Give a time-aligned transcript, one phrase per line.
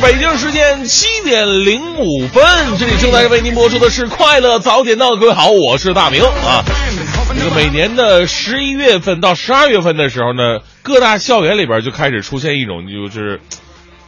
[0.00, 2.42] 北京时间七点零五分，
[2.78, 5.12] 这里正在为您播出的是《快乐早点到》。
[5.18, 6.64] 各位好，我是大明啊。
[7.38, 13.40] 这个每年的十一月份到十二月份的时候呢，各大校园里边就开始出现一种就是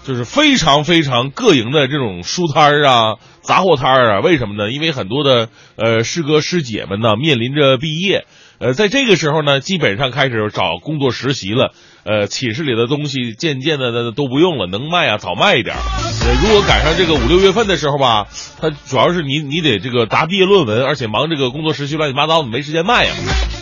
[0.04, 4.20] 就是非常非常各营的这种书摊啊、杂货摊啊。
[4.20, 4.70] 为什么呢？
[4.70, 8.24] 因为很多的呃师哥师姐们呢面临着毕业，
[8.58, 11.74] 呃，在这个时候呢，基本上开始找工作实习了。
[12.04, 15.74] 呃，寝室里的东西渐渐的都不用了，能卖啊，早卖一点。
[15.74, 18.26] 呃，如果赶上这个五六月份的时候吧，
[18.60, 23.12] 它主要是你你得这个答毕业论文，而且忙这个工作实习乱七八糟的，没时间卖呀。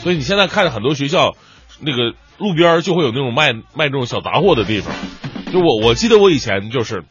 [0.02, 1.36] 所以你现在看着很多学校，
[1.80, 4.92] 那个路边就会有那种卖卖这种小杂货的地方。
[5.52, 7.04] 就我我记得我以前就是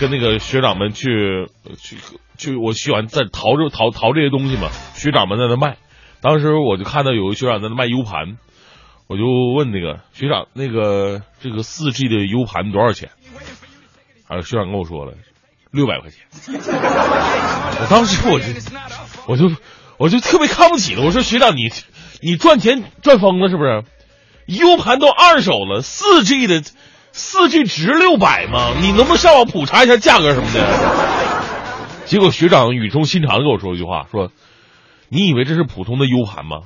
[0.00, 1.96] 跟那个学长们去去
[2.38, 5.76] 去，我喜欢在淘着淘淘这些东西嘛，学长们在那卖。
[6.22, 8.38] 当时我就看到有个学长在那卖 U 盘。
[9.08, 9.24] 我就
[9.56, 13.08] 问那个学长，那个这个四 G 的 U 盘多少钱？
[14.28, 15.14] 啊，学长跟我说了，
[15.70, 16.26] 六百块钱。
[17.80, 18.44] 我当时我就
[19.26, 19.56] 我就
[19.96, 21.70] 我就特别看不起了，我说学长你
[22.20, 23.82] 你赚钱赚疯了是不是
[24.44, 26.62] ？U 盘都二手了，四 G 的
[27.12, 28.74] 四 G 值六百吗？
[28.78, 32.04] 你能不能上网普查一下价格什么的？
[32.04, 34.30] 结果学长语重心长的跟我说一句话，说
[35.08, 36.58] 你以为这是普通的 U 盘吗？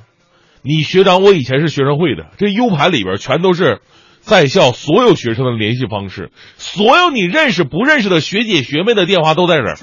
[0.65, 3.81] 你学长，我以前是学生会的，这 U 盘里边全都是
[4.21, 9.77] 在校所有学生的联系方式，所有你认识不认识的学姐学妹的电话都在这儿。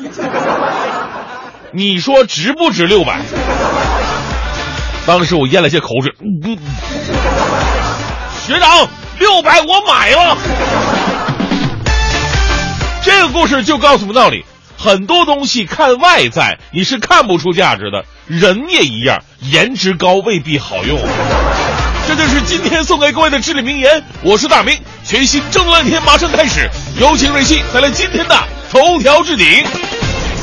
[1.74, 3.20] 你说值不值六百？
[5.06, 6.14] 当时我咽了些口水。
[6.22, 6.58] 嗯嗯
[8.46, 8.88] 学长，
[9.20, 10.38] 六百我买了。
[13.04, 14.46] 这个故事就告诉我们道理。
[14.82, 18.06] 很多东西看外在，你是看不出价值的。
[18.28, 20.98] 人也一样，颜值高未必好用。
[22.08, 24.02] 这就是今天送给各位的至理名言。
[24.22, 28.40] 我是大明，全新正乱天马上开始，有请瑞希带来今天的
[28.72, 29.46] 头条置顶。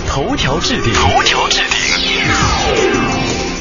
[0.06, 1.80] 头条置顶，头条置顶。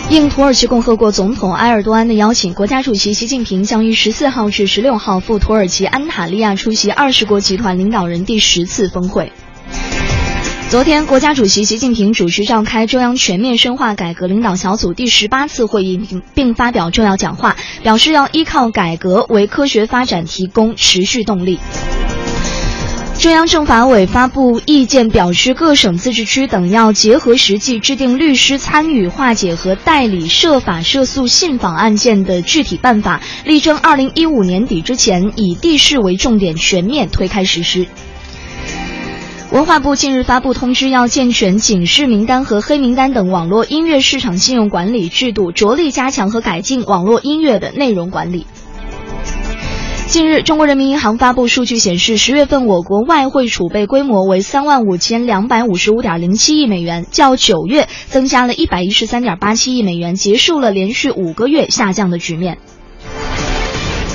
[0.09, 9.31] 应土耳其共和国总统埃尔多安的邀请，国家主席习近平将于十四号至十六号赴土耳其安塔利亚出席二十国集团领导人第十次峰会。
[10.67, 21.59] 昨天，国家主席习近平主持召开中央全面深化改革领导小组第十八次会议，并发表重要讲话，表示要依靠改革为科学发展提供持续动力。
[23.19, 37.87] 中央政法委发布意见，表示各省、自治区等要结合实际，制定律师参与化解和代理涉法涉诉信访案件的具体办法，力争二零一五年底之前以地市为重点，全面推开实施。
[39.55, 48.45] 文化部近日发布通知，要健全警示名单和黑名单等网络音乐市场信用管理制度，着力加强和改进网络音乐的内容管理。
[50.07, 62.57] 近日，中国人民银行发布数据显示，十月份我国外汇储备规模为三万五千两百五十五点零七亿美元，较九月增加了一百一十三点八七亿美元，结束了连续五个月下降的局面。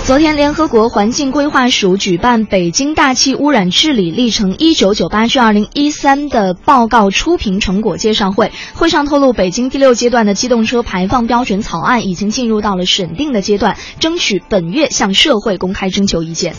[0.06, 8.50] 昨天，联合国环境规划署举办北京大气污染治理历程（一九九八至二零一三）的报告初评成果介绍会。
[8.75, 16.55] 会上透露，北京第六阶段的机动车排放标准草案已经进入到了审定的阶段，争取本月向社会公开征求意见。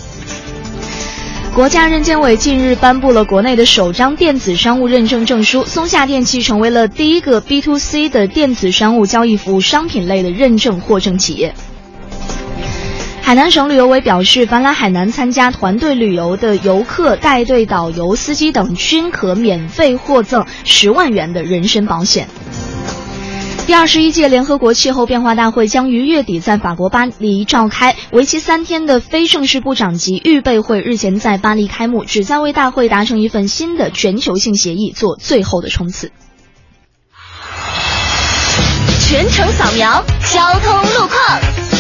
[1.54, 11.54] 国家认监委近日颁布了国内的首张电子商务认证证书，松下电器成为了第一个 B to C 的电子商务交易服务商品类的认证获证企业。
[13.32, 22.28] 海南省旅游委表示，凡来海南参加团队旅游的游客、带队导游、司机等，均可免费获赠十万元的人身保险。
[23.66, 36.12] 第二十一届联合国气候变化大会将于月底在法国巴黎召开，为期三天的非正式部长级预备会日前在巴黎开幕，旨在为大会达成一份新的全球性协议做最后的冲刺。
[39.00, 41.71] 全程扫描交通路况。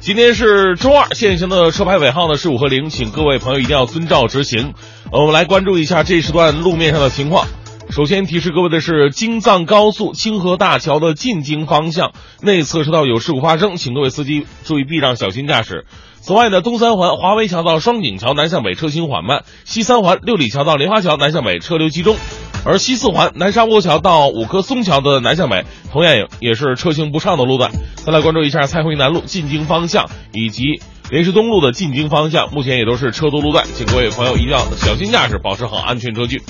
[0.00, 4.72] 今天是周二，现行的车牌尾号呢是五和零，请各位朋友一定要遵照执行。
[5.12, 7.46] 我们来关注一下这时段路面上的情况。
[7.90, 15.84] 首先提示各位的是，京藏高速清河大桥的进京方向内侧车道有事故发生，请各位司机注意避让，小心驾驶。
[16.22, 22.16] 此外呢，东三环华威桥到双井桥南向北车行缓慢，西三环六里桥到莲花桥南向北车流集中，
[22.64, 27.70] 而西四环南沙窝桥到五棵松桥的南向北同样也也是车行不畅的路段。
[27.96, 30.80] 再来关注一下蔡辉南路进京方向以及
[31.10, 36.42] 莲石东路的进京方向，目前也都是车多路段，请各位朋友一定要小心驾驶，保持好安全车距。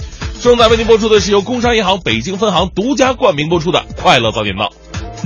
[0.43, 4.67] 正在为您播出的是由工商银行北京分行独家冠名播出的《快乐早点到》。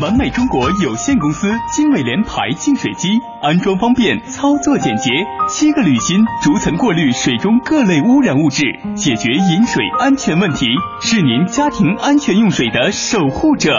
[0.01, 5.11] 完美中国有限公司金美联排净水机，安装方便，操作简洁，
[5.49, 8.65] 七个滤芯逐层过滤水中各类污染物质，
[8.97, 10.67] 解决饮水安全问题，
[11.01, 13.71] 是您家庭安全用水的守护者。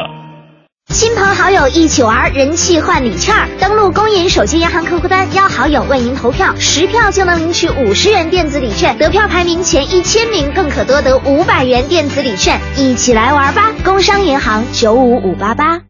[0.88, 3.36] 亲朋好友一起玩，人气换礼券。
[3.60, 12.62] 登录公银手机银行客户端，邀好友为您投票，十票就能领取五十元电子礼券，得票排名前一千名更可多得五百元电子礼券。
[12.78, 13.74] 一起来玩吧！
[13.84, 15.82] 工商银行九五五八八。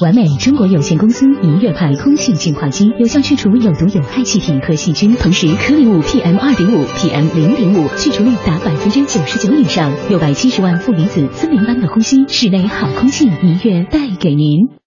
[0.00, 14.81] 完美中国有限公司一月牌空气净化机，有效去除有毒有害气体和细菌，同时颗粒物 PM 二点五、PM 零点五去除率达百分之九十九以上，六百七十万负离子森林般的呼吸，室内好空气一月带给您。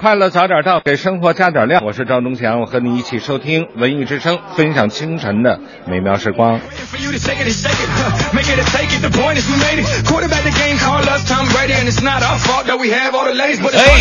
[0.00, 1.82] 快乐早点到，给生活加点料。
[1.84, 6.54] 我是赵忠祥，我和你一起收听文艺之声，分享清晨的美妙时光。
[6.54, 6.60] 哎，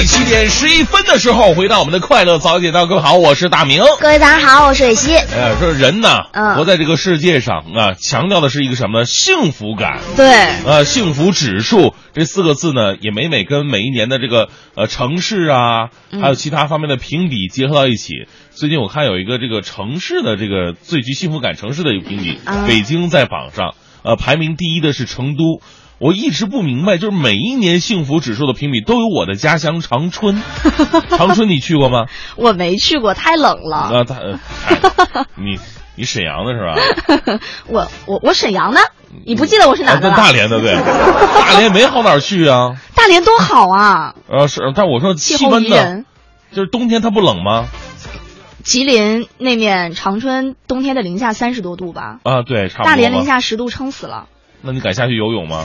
[0.06, 3.84] 七点十一分的时候，回到我们的快乐早点到，各位好，我是大明。
[4.00, 5.18] 各位早上好，我是蕊希。
[5.18, 9.06] 哎呀，说人呢，嗯活在这个世界上啊，强调的是一个什么呢？
[9.06, 10.00] 幸福感。
[10.16, 10.32] 对，
[10.66, 18.28] 呃，幸福指数这四个字呢，也每每跟每一年的这个呃城市啊，嗯还有其他方面的评比结合到一起。
[18.52, 25.62] 最近我看有一个这个城市的这个最具幸福感城市的一个评比，啊北京在榜上，呃，排名第一的是成都。
[26.00, 30.42] 我一直不明白，就是每一年幸福指数的评比都有我的家乡长春。
[31.12, 32.06] 长春你去过吗？
[32.38, 33.78] 我没去过，太冷了。
[33.78, 35.58] 啊，他，你
[36.00, 37.40] 你沈阳的是吧？
[37.68, 38.80] 我我我沈阳的，
[39.26, 40.16] 你不记得我是哪啊，的啊？
[40.16, 42.78] 大连的对， 大连没好哪儿去啊。
[42.96, 44.16] 大连多好啊！
[44.30, 46.06] 呃，是，但我说气温呢宜人，
[46.54, 47.68] 就是冬天它不冷吗？
[48.64, 52.86] 吉林那面长春冬天的零下三十多度吧，啊，对，差不多。
[52.86, 54.28] 大连零，下十度，撑死了。
[54.62, 55.64] 那你敢下去游泳吗？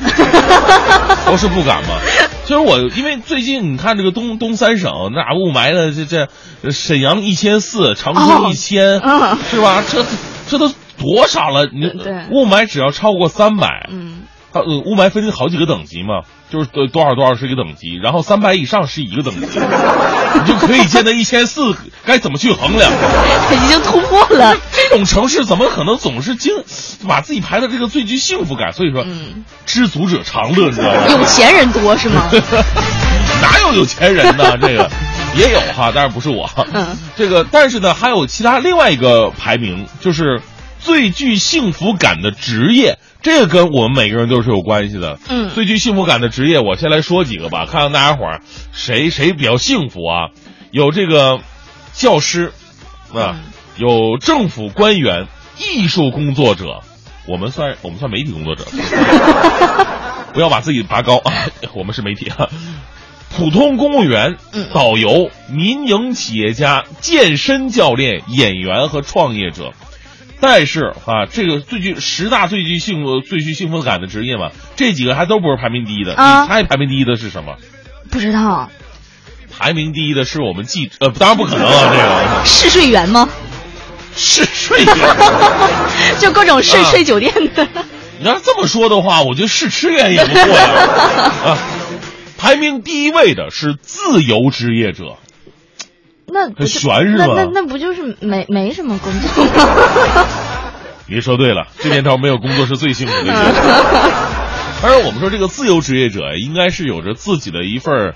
[1.26, 1.99] 都是不敢吗。
[2.44, 6.29] 其实我因为最近你看这个东东三省那雾霾的，这这
[6.62, 9.82] 呃沈阳一千四，长春哦一千、嗯是吧？
[9.88, 10.05] 这
[10.49, 10.69] 这都
[10.99, 11.67] 多少了？
[11.73, 11.87] 你
[12.31, 14.23] 雾霾只要超过三百，嗯，
[14.55, 22.89] 它呃雾霾分好几个等级嘛，就是多多少多少是一个等级，然后三百以上是一个等级，你就可以见到一千四该怎么去衡量。
[23.53, 24.56] 已经突破了。
[24.73, 26.53] 这种城市怎么可能总是经
[27.09, 28.73] 把自己排到这个最具幸福感？
[28.73, 31.01] 所以说，嗯知足者常乐，你知道吗？
[31.11, 32.31] 有钱人多是吗？
[33.43, 34.56] 哪有有钱人呢？
[34.59, 34.89] 这个
[35.37, 36.49] 也有哈，当然不是我。
[36.73, 40.41] 嗯，这个但是呢，还有其他另外一个排名，就是
[40.79, 45.19] 最具幸福感的职业，这个跟我们每个人都是有关系的。
[45.29, 48.43] 嗯最具幸福感的职业，我先来说几个吧，看看大家伙儿
[48.73, 50.29] 谁谁比较幸福啊？
[50.71, 51.41] 有这个
[51.94, 52.53] 教师
[53.13, 53.43] 啊，嗯
[53.79, 55.27] 有政府官员、
[55.58, 56.82] 艺术工作者，
[57.27, 58.65] 我们算我们算媒体工作者，
[60.34, 61.32] 不要把自己拔高啊，
[61.75, 62.49] 我们是媒体啊。
[63.37, 69.72] 普通公务员、嗯导游、民营企业家、健身教练、演员和创业者。
[70.46, 76.15] 但是啊，这个最具十大最具幸福、最具幸福感的职业嘛，这几个还都不是排名第一的。
[76.15, 77.56] 啊你猜排名第一的是什么？
[78.10, 78.69] 不知道
[79.51, 83.27] 排名第一的是我们记呃，当然不可能啊，这个试睡员吗？
[84.15, 84.94] 试睡员。
[86.20, 87.67] 就各种睡啊睡酒店的。
[88.20, 90.69] 你要这么说的话，我觉得试吃员也不错呀。
[91.46, 91.58] 啊，
[92.36, 95.24] 排名第一位的是自由职业者，很
[96.34, 100.26] 那很悬是吧那那那不就是没没什么工作吗？
[101.06, 103.43] 你说对了，这年头没有工作是最幸福的一件事。
[104.82, 108.14] 当然，我们说这个自由职业者应该是有着自己的一份儿，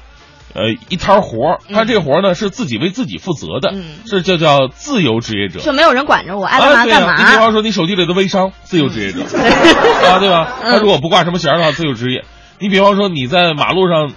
[0.55, 1.59] 呃，一摊活儿。
[1.73, 5.61] 他这个活儿呢是自己为自己负责的，嗯是就叫自由职业者。
[5.61, 7.15] 就没有人管着我，爱干嘛干嘛。
[7.17, 10.49] 你比方说，你手机里的微商，自由职业者，啊，对吧？
[10.65, 12.25] 嗯他如果不挂什么弦的话，自由职业。
[12.59, 14.11] 你比方说，你在马路上，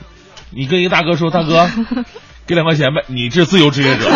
[0.50, 1.70] 你跟一个大哥说：“大哥，
[2.48, 4.10] 给两块钱呗。”你这自由职业者。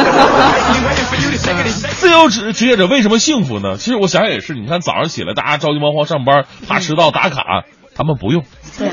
[1.96, 3.78] 自由职职业者为什么幸福呢？
[3.78, 7.64] 其实我想想也是，你看早上起来大家着急忙慌上班，怕迟到打卡，
[7.96, 8.44] 他们不用。
[8.78, 8.90] 对，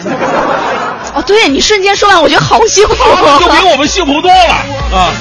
[1.15, 2.95] 哦，对你瞬间说完，我觉得好幸福。
[2.95, 4.55] 就比我们幸福多了
[4.95, 5.13] 啊！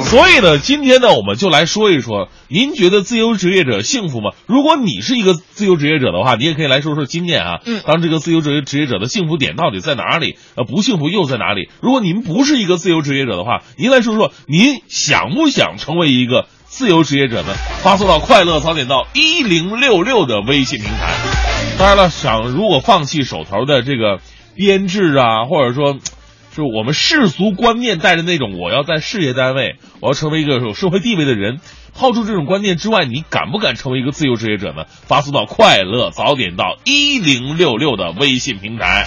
[0.00, 4.30] 所以呢，今天呢，我们就来说一说，您觉得自由职业者幸福吗？
[4.46, 7.60] 如果你是一个自由职业者的话，你也可以来说说经验啊。
[7.64, 10.36] 嗯，当这个自由职业职业者的幸福点到底在哪里？
[10.56, 11.68] 呃，不幸福又在哪里？
[11.80, 17.54] 如果您不是一个自由职业者的话，您来说说，您想不想成为一个自由职业者呢？
[17.82, 21.14] 发送到快乐早点到一零六六的微信平台。
[21.80, 24.20] 当然了，想如果放弃手头的这个
[24.54, 25.98] 编制啊，或者说。
[26.52, 31.60] 是我们世俗观念带着那种我要在事业单位，我要成为一个有社会地位的人，
[31.94, 34.82] 抛出这种观念之外，你敢不敢成为一个自由职业者呢？
[34.88, 39.06] 发送到快乐早点到一零六六的微信平台。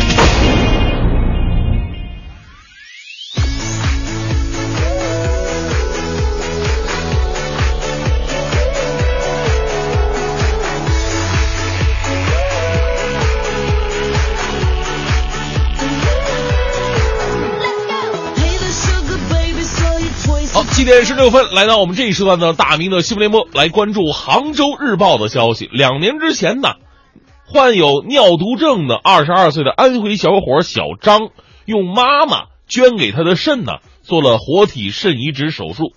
[20.81, 25.69] 七点十六分，来到我们这一时段的大明的新闻联播，来关注杭州日报的消息。
[25.71, 26.69] 两年之前呢，
[27.45, 31.29] 患有尿毒症的二十二岁的安徽小伙小张，
[31.65, 35.93] 用妈妈捐给他的肾呢，做了活体肾移植手术。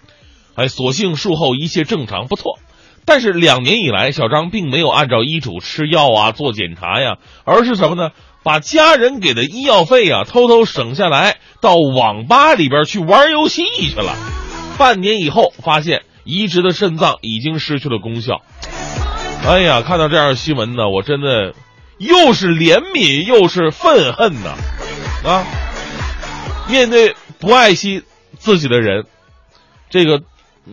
[0.55, 2.59] 哎，所幸术后一切正常，不错。
[3.07, 8.11] 但是两年以来，小张并没有按照医嘱吃药啊、做检查呀，而是什么呢？
[8.43, 14.15] 把家人给的医药费啊，偷偷省下来，到网吧里边去玩游戏去了。
[14.79, 18.43] 半年以后，发现移植的肾脏已经失去了功效。
[19.47, 21.55] 哎呀，看到这样的新闻呢，我真的
[21.99, 24.55] 又是怜悯又是愤恨呐！
[25.25, 25.45] 啊，
[26.69, 28.03] 面对不爱惜
[28.39, 29.05] 自己的人，
[29.91, 30.23] 这个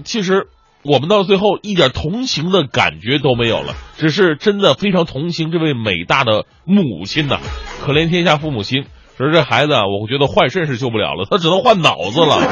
[0.04, 0.48] 其实
[0.84, 7.40] 我们到最后一点同情的感觉都没有了，只是真的非常同情这位伟大的母亲呐！
[7.86, 8.86] 可怜天下父母心。
[9.22, 12.40] 说这孩子啊，我觉得换肾是救不了了，他只能换脑子了。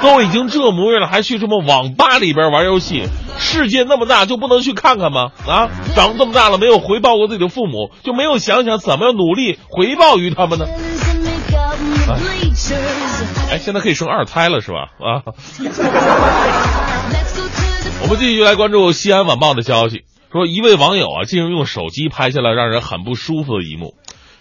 [0.00, 3.04] 都已经这模样了，还去什么网吧里边玩游戏？
[3.38, 5.32] 世界那么大，就不能去看看吗？
[5.46, 10.64] 啊，长这么大了没有回报过自己的父母，就没有想想怎么样努力回报于他们呢？
[13.50, 14.88] 哎，现在可以生二胎了是吧？
[14.98, 15.20] 啊，
[18.02, 23.92] 我们继续来关注西安晚报的消息，说一位网友啊，竟然用手机拍下了让人很不舒服的一幕。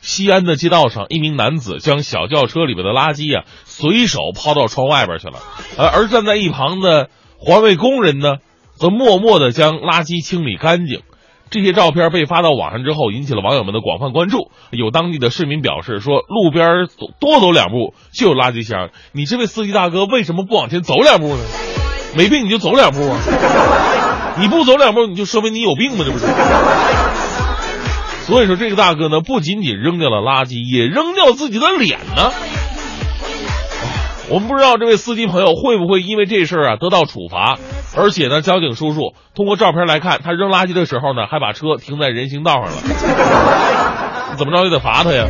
[0.01, 5.39] 西安的街道上，一名男子将小轿车里边的垃圾啊随手抛到窗外边去了，
[5.77, 8.37] 而而站在一旁的环卫工人呢，
[8.75, 11.01] 则默默的将垃圾清理干净。
[11.51, 14.51] 这些照片被发到网上之后，引起了网友们的广泛关注。
[14.69, 16.87] 有当地的市民表示说：“路边
[17.19, 21.43] 多走两步就有垃圾箱，你这位司机大哥为什么不往前走两步呢？
[22.15, 23.19] 没病你就走两步啊！
[24.39, 26.05] 你不走两步，你就说明你有病吗？
[26.05, 26.27] 这不是？”
[28.29, 32.31] 所以说，这个大哥呢，不仅仅扔掉了垃圾，也扔掉自己的脸呢。
[34.29, 37.57] 我们不知道这位司机朋友会不会因为这事儿啊得到处罚，
[37.97, 42.75] 而且呢，交警叔叔通过照片来看，他扔垃圾的时候呢，还把车停在人行道上了，
[44.37, 45.25] 怎么着也得罚他呀。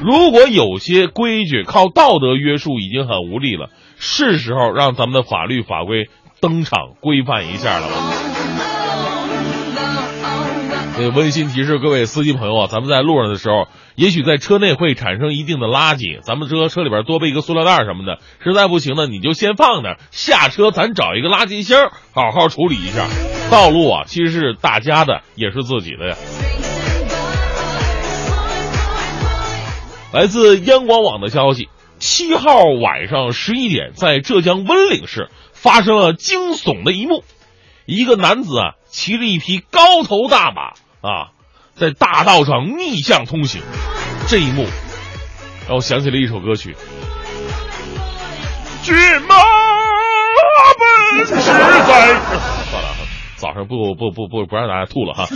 [0.00, 6.08] 如果有些规矩靠道德约束已经很无力了，是时候让咱们的法律法规
[6.40, 7.88] 登场规范一下了
[11.08, 23.06] 温馨提示各位司机朋友啊，咱们在路上的时候，也许在车内会产生一定的垃圾，咱们车车里边多备一个塑料袋什么的，实在不行呢，你就先放那，下车咱找一个垃圾箱，好好处理一下。
[23.50, 26.16] 道路啊，其实是大家的，也是自己的呀。
[30.12, 37.22] 来自央广网的消息，七号晚上十一点，在浙江温岭市发生了惊悚的一幕，
[37.86, 40.72] 一个男子啊，骑着一匹高头大马。
[41.00, 41.32] 啊，
[41.76, 43.62] 在大道上逆向通行，
[44.28, 44.66] 这一幕
[45.66, 46.76] 让我想起了一首歌曲：
[48.82, 48.94] 骏
[49.26, 49.36] 马
[51.16, 51.44] 奔驰在。
[52.70, 52.88] 算了，
[53.36, 55.26] 早上不不不不不让大家吐了哈。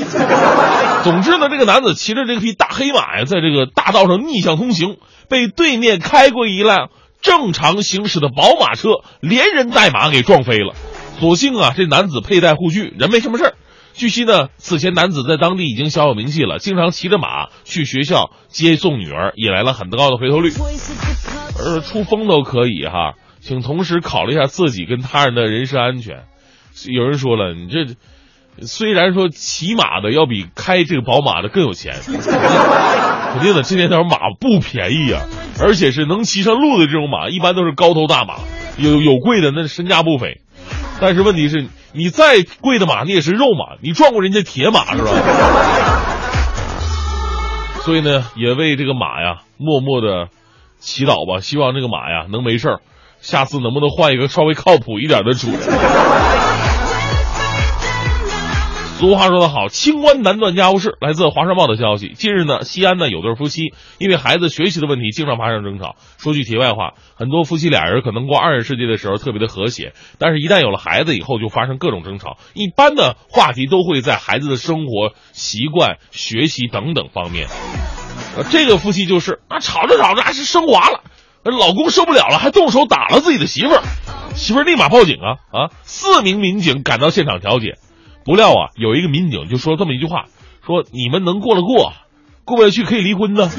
[1.03, 4.99] 总之呢，这个男子骑着这匹大黑马呀，在这个大道上逆向通行，
[5.31, 6.91] 被对面开过一辆
[7.23, 10.75] 正常行驶的宝马车连人带马给撞飞了。
[11.21, 13.55] 所幸啊，这男子佩戴护具，人没什么事儿。
[13.95, 20.51] 据悉呢，此前男子在当地已经小有名气了，经常骑着马去学校接送女儿，引来了很高的回头率。
[21.57, 26.25] 而出风都可以哈，请同时考虑一下自己跟他人的人身安全。
[26.89, 35.23] 有人说了，你这虽然说骑马的要比开这个宝马的更有钱，肯定的，这两条马不便宜啊，
[35.61, 38.39] 而且是能骑上路的这种马，一般都是高头大马，
[38.77, 40.41] 有有贵的那身价不菲。
[41.01, 45.11] 但是问题是，你再贵的马，你也是肉马，你撞过人家铁马 是吧？
[47.83, 50.29] 所以呢，也为这个马呀默默的
[50.79, 52.81] 祈祷吧，希望这个马呀能没事儿，
[53.21, 55.61] 下次能不能换一个稍微靠谱一点的主人？
[59.05, 60.97] 俗话说得好，清官难断家务事。
[60.99, 65.97] 来自《华商报》的消息，近日呢，西安呢有对夫妻因为孩子学习的问题经常发生争吵。
[66.17, 72.39] 说句题外话，很多夫妻俩人可能过二人世界的时候特别的和谐，但是一旦有了孩子以后就发生各种争吵。
[72.55, 77.49] 一般的话题都会在孩子的生活习惯、学习等等方面。
[78.39, 81.03] 呃，这个夫妻就是啊，吵着吵着还是升华了，
[81.43, 83.83] 老公受不了了，还动手打了自己的媳妇儿，
[84.35, 85.69] 媳妇儿立马报警啊啊！
[85.83, 87.75] 四名民警赶到现场调解。
[88.25, 90.25] 不料啊，有一个民警就说这么一句话
[90.67, 91.93] ：“说你们能过了过，
[92.45, 93.51] 过不下去可以离婚呢。”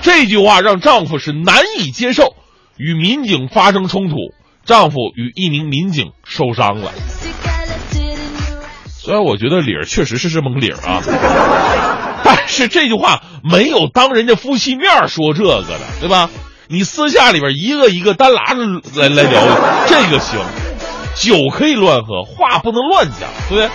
[0.00, 2.34] 这句话让丈夫是难以接受，
[2.76, 4.16] 与民警发生冲突，
[4.64, 6.92] 丈夫与一名民警受伤了。
[8.86, 11.02] 虽然我觉得理儿确实是这么个理儿啊，
[12.22, 16.30] 但是这句话没有当人家夫妻面说这个的，对吧？
[16.68, 18.64] 你私下里边一个一个单拉着
[18.94, 19.42] 来来聊，
[19.88, 20.38] 这个行。
[21.16, 23.68] 酒可以乱喝，话不能乱讲，对不对？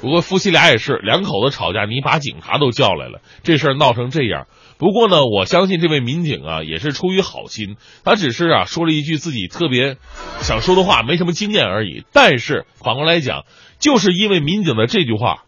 [0.00, 4.46] 不过夫妻俩也是两口子吵架，你把警察都叫来了，这事儿闹成这样。
[4.78, 9.98] 不过呢，我相信这位民警啊，也是出于好心，他只是啊说了一句自己特别
[10.40, 12.04] 想说的话，没什么经验而已。
[12.14, 13.44] 但是反过来讲，
[13.78, 15.42] 就是因为民警的这句话，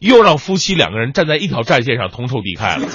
[0.00, 2.88] 又让夫妻两个人站在一条战线上，同仇敌忾了。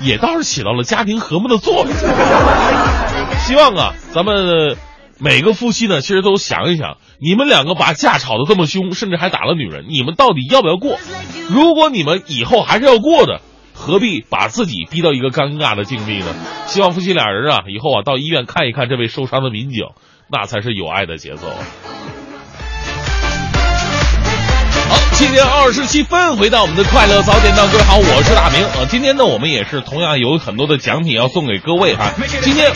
[0.00, 1.86] 也倒是起到了家庭和睦的作用。
[3.46, 4.76] 希望啊，咱们
[5.18, 10.98] 每个夫妻呢，其实都想一想，你们两个把架吵得这么凶，甚至还打了女人，你们到底要不要过？
[11.48, 13.40] 如果你们以后还是要过的，
[13.74, 16.34] 何必把自己逼到一个尴尬的境地呢？
[16.66, 19.86] 希望夫妻俩人啊，以后啊，到医院看一看这位受伤的民警，
[20.30, 21.48] 那才是有爱的节奏。
[25.18, 28.64] 七点二十七分，回到我们的快乐早点到，各位好，我是大明。
[28.78, 32.12] 呃，今天呢，我们也是同样有很多的奖品要送给各位哈。
[32.40, 32.70] 今天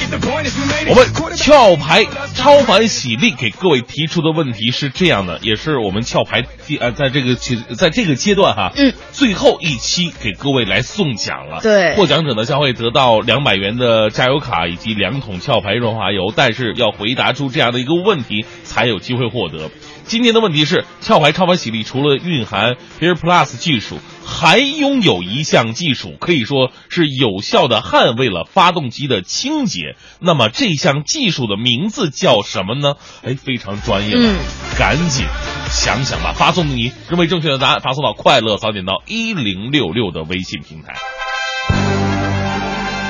[0.88, 11.61] 我们壳牌超凡喜力给各位提出的问题是这样的，也是我们壳牌第呃，在这个阶在这个阶段哈，嗯，最后一期给各位来送奖了。
[11.62, 19.70] 对，获奖者呢将会得到两百元的加油卡以及两桶壳牌润滑油，但是要回答出这样的一个问题才有机会获得。
[20.12, 29.96] 今天的问题是，壳牌超凡洗力除了蕴含 Air Plus 技术，还拥有一项技术，可以说是有效的捍卫了发动机的清洁。
[30.20, 32.96] 那么这项技术的名字叫什么呢？
[33.25, 34.35] 哎，非常专业了，
[34.79, 35.25] 赶紧
[35.70, 36.35] 想想吧！
[36.37, 40.92] 发送你认为正确的答案，发送到快乐早点到一零六六的微信平台。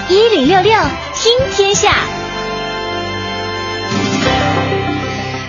[0.09, 0.81] 一零六六
[1.17, 1.93] 听天下。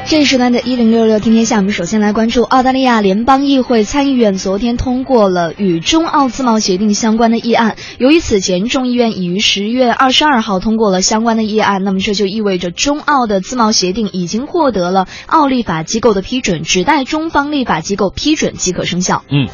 [0.05, 7.77] 这一时段的一零六六天天下，我们首先来关注澳大利亚联邦议会参议院昨天通过了与中澳自贸协定相关的议案。
[7.97, 19.23] 由于此前众议院已于十月二十二号通过了相关的议案，那么这就意味着中澳的自贸协定已经获得了澳立法机构的批准，只待中方立法机构批准即可生效。
[19.29, 19.47] 嗯。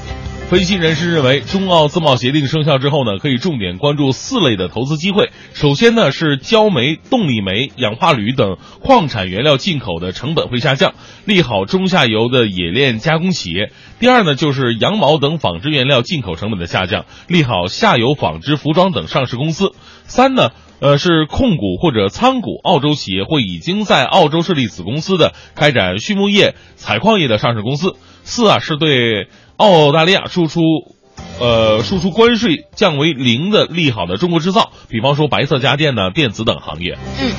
[0.50, 5.30] 分析人士认为，中澳自贸协定生效之后呢，可以重点关注四类的投资机会。
[5.54, 13.72] 首先呢，是焦煤、动力煤、氧化铝等矿产原料进口的成本会下降，利好中下游的冶炼加工企业。
[14.00, 19.74] 第二呢，就是羊毛等纺织原料进口成本的下降，利好下游纺织、服装等上市公司。
[20.06, 27.94] 三呢，呃，是控股或者参股澳洲企业或已经在澳洲设立子公司的开展畜牧业、采矿业的上市公司。
[28.24, 29.28] 四啊，是对。
[29.60, 30.62] 澳大利亚输出，
[31.40, 36.98] 呃，输出关税降为零的利好的中国制造，比方说白色家电呢、电子等行业。
[37.20, 37.32] 嗯，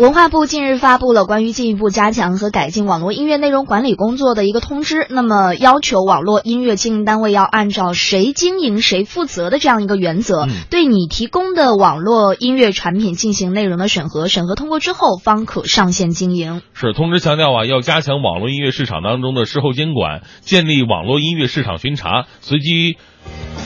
[0.00, 16.62] 文化部近日发布了关于进一步加强和改进网络音乐内容管理工作的一个通知，那么要求网络音乐经营单位要按照谁经营谁负责的这样一个原则，对你提供的网络音乐产品进行内容的审核，审核通过之后方可上线经营。
[16.74, 22.96] 是，通知强调啊，要加强网络音乐市场当中的事后监管，建立网络音乐市场巡查、随机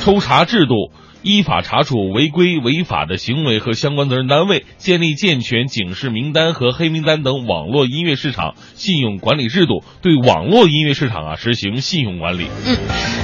[0.00, 0.90] 抽查制度。
[1.22, 12.46] 依法查处违规违法的行为和相关责任单位，建立健全警示名单和黑名单等网络音乐市场信用管理制度，对网络音乐市场啊实行信用管理。
[12.66, 12.76] 嗯，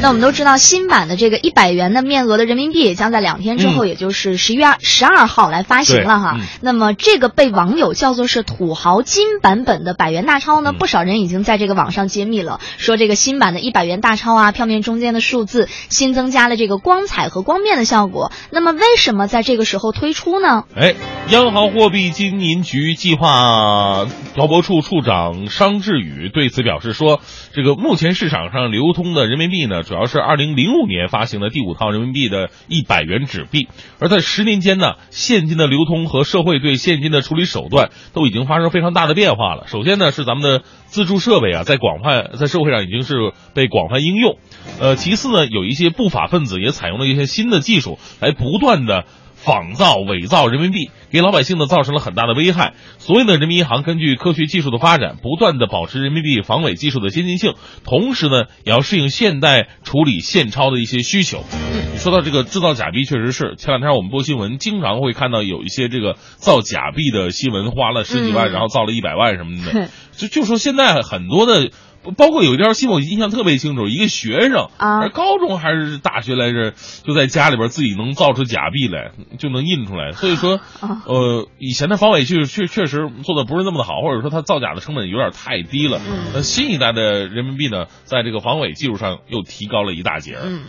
[0.03, 6.37] 那我们都知道，新版的这个一百元的面额的人民币将在两天之后，嗯也就是十一月十二号来发行了哈。
[6.39, 18.31] 嗯那么这个被网友叫做是土豪金版本的百元大钞呢，嗯不少人已经在这个网上揭秘了，说这个新版的一百元大钞啊，票面中间的数字新增加了这个光彩和光面的效果。
[18.51, 20.65] 那么为什么在这个时候推出呢？
[20.77, 20.95] 哎，
[21.31, 27.21] 央行货币金银局计划调拨处处长商志宇对此表示说，
[27.55, 33.69] 这个目前市场上流通的人民币呢，主要是二零零五年发行的第五套人民币的一百元纸币，
[33.99, 39.65] 而在十年间呢，现金的流通和社会对现金的处理手段都已经发生非常大的变化了。
[39.69, 44.39] 首先呢，是咱们的自助设备啊，在广泛在社会上已经是被广泛应用，
[44.81, 49.05] 呃，其次呢，有一些不法分子也采用了一些新的技术来不断的。
[49.39, 52.73] 仿造、伪造人民币，给老百姓呢造成了很大的危害。
[52.99, 57.53] 所以呢，人民银行根据科学技术的发展，不断的保持人民币防伪技术的先进性，
[57.85, 61.45] 同时呢，也要适应现代处理现钞的一些需求。
[61.93, 69.91] 你说到这个制造假币，确实是前两天我们播新闻，经常会看到有一些这个造假币的新闻，花了十几万，嗯然后造了一百万什么的。
[70.17, 71.71] 就就说现在很多的。
[72.17, 80.13] 包括有一条新闻，我印象特别清楚，一个学生啊高中还是大学来着，就在家里边自己能造出假币来，就能印出来。
[80.13, 86.01] 所以说，啊呃，以前的防伪确确确实做的不是那么的好，或者说它造假的成本有点太低了。
[86.09, 90.39] 嗯那新一代的人民币呢，在这个防伪技术上又提高了一大截。
[90.41, 90.67] 嗯。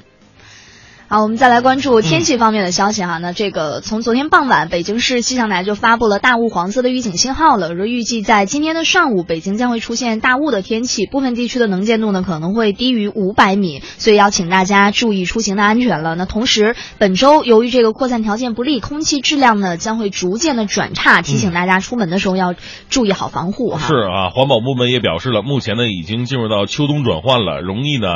[1.10, 3.18] 好，我们再来关注天气方面的消息哈。
[3.18, 7.74] 那这个从昨天傍晚，北京市气象台就发布了大雾黄色的预警信号了。
[7.78, 16.16] 说预计在今天的上午，北京将会出现大雾的天气，部分地区的能见度呢可能会低于五百米，所以要请大家注意出行的安全了。
[16.16, 22.54] 那同时，本周由于这个扩散条件不利，空气质量呢将会逐渐的转差，提醒大家出门的时候要
[22.90, 23.88] 注意好防护哈。
[23.88, 28.10] 是啊，环保部门也表示了，目前呢已经进入到秋冬转换了，容易呢，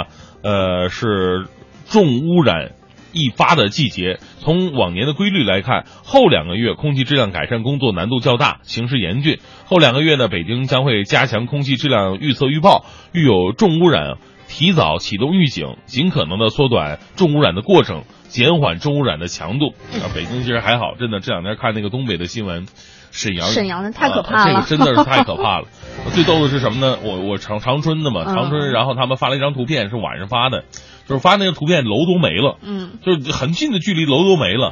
[0.43, 1.45] 呃是
[1.89, 2.71] 重污染。
[3.13, 9.39] 易发的季节，从往年的规律来看，后两个月空气质量改善工作难度较大，形势严峻。
[9.65, 19.73] 后两个月呢，北京将会加强空气质量预测预报，遇有重污染，提早启动预警，尽可能的缩短重污染的过程，减缓重污染的强度。
[19.93, 22.65] 啊，北京其实还好，真的这两天看那个东北的新闻。
[23.13, 25.67] 沈阳，沈阳的太可怕了啊这个真的是太可怕了。
[26.15, 26.97] 最逗的是什么呢？
[27.03, 30.63] 我我长长春的嘛，嗯长春，然后他们发了一张图片，是晚上发的，
[31.11, 34.71] 就是发那个图片，楼都没了，嗯，就是很近的距离，楼都没了，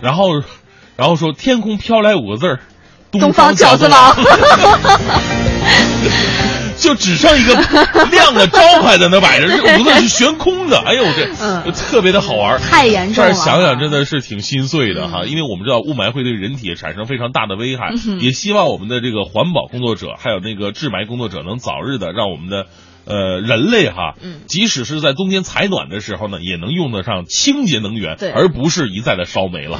[0.00, 0.40] 然后，
[0.96, 2.60] 然后说天空飘来五个字儿，
[3.10, 4.14] 东方饺子饺郎。
[6.78, 7.52] 就只剩一个
[8.10, 10.78] 亮的招牌在那摆着，这 五个字是悬空的。
[10.78, 11.70] 哎呦，这、嗯。
[11.72, 13.30] 特别的好玩，太严重了。
[13.30, 15.28] 但是想想真的是挺心碎的哈，嗯。
[15.28, 22.66] 因为我们知道雾霾会对人体产生非常大的危害，嗯也希望我们的这个环保工作者还有那个治霾工作者能早日的让我们的。
[23.10, 29.78] 呃，人类哈，嗯即使是在冬天采暖的时候呢，也能用得上清洁能源，对而不是一再的烧煤了。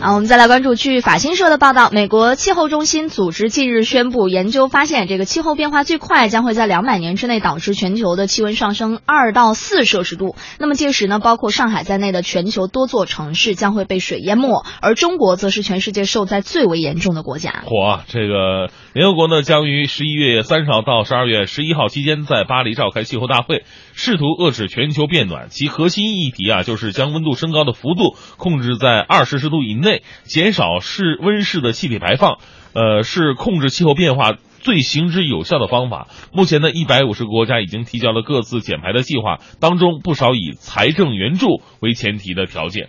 [0.00, 10.36] 啊，我们再来关注，据法新社的报道，美国气候中心组织近日宣布，研究发现，这个气候变化最快将会在两百年之内导致全球的气温上升二到四摄氏度。
[10.60, 17.64] 那么届时呢，包括上海在内的全球多座城市将会被水淹没，而中国则是全世界受灾最为严重的国家。
[17.66, 18.04] 火啊！
[18.06, 25.48] 这个联合国呢，将于十一月三十号到十二月十一号期间在巴黎召开气候大会，试图遏制全球变暖。
[25.50, 32.38] 其核心议题啊，就是将温度升高的幅度控制在二摄氏度以内，减少室温室的气体排放。
[32.72, 36.08] 呃，是控制气候变化最行之有效的方法。
[36.32, 42.88] 目前呢，一百五十个国家已经提交了各自减排的计划，当中不少以财政援助为前提的条件。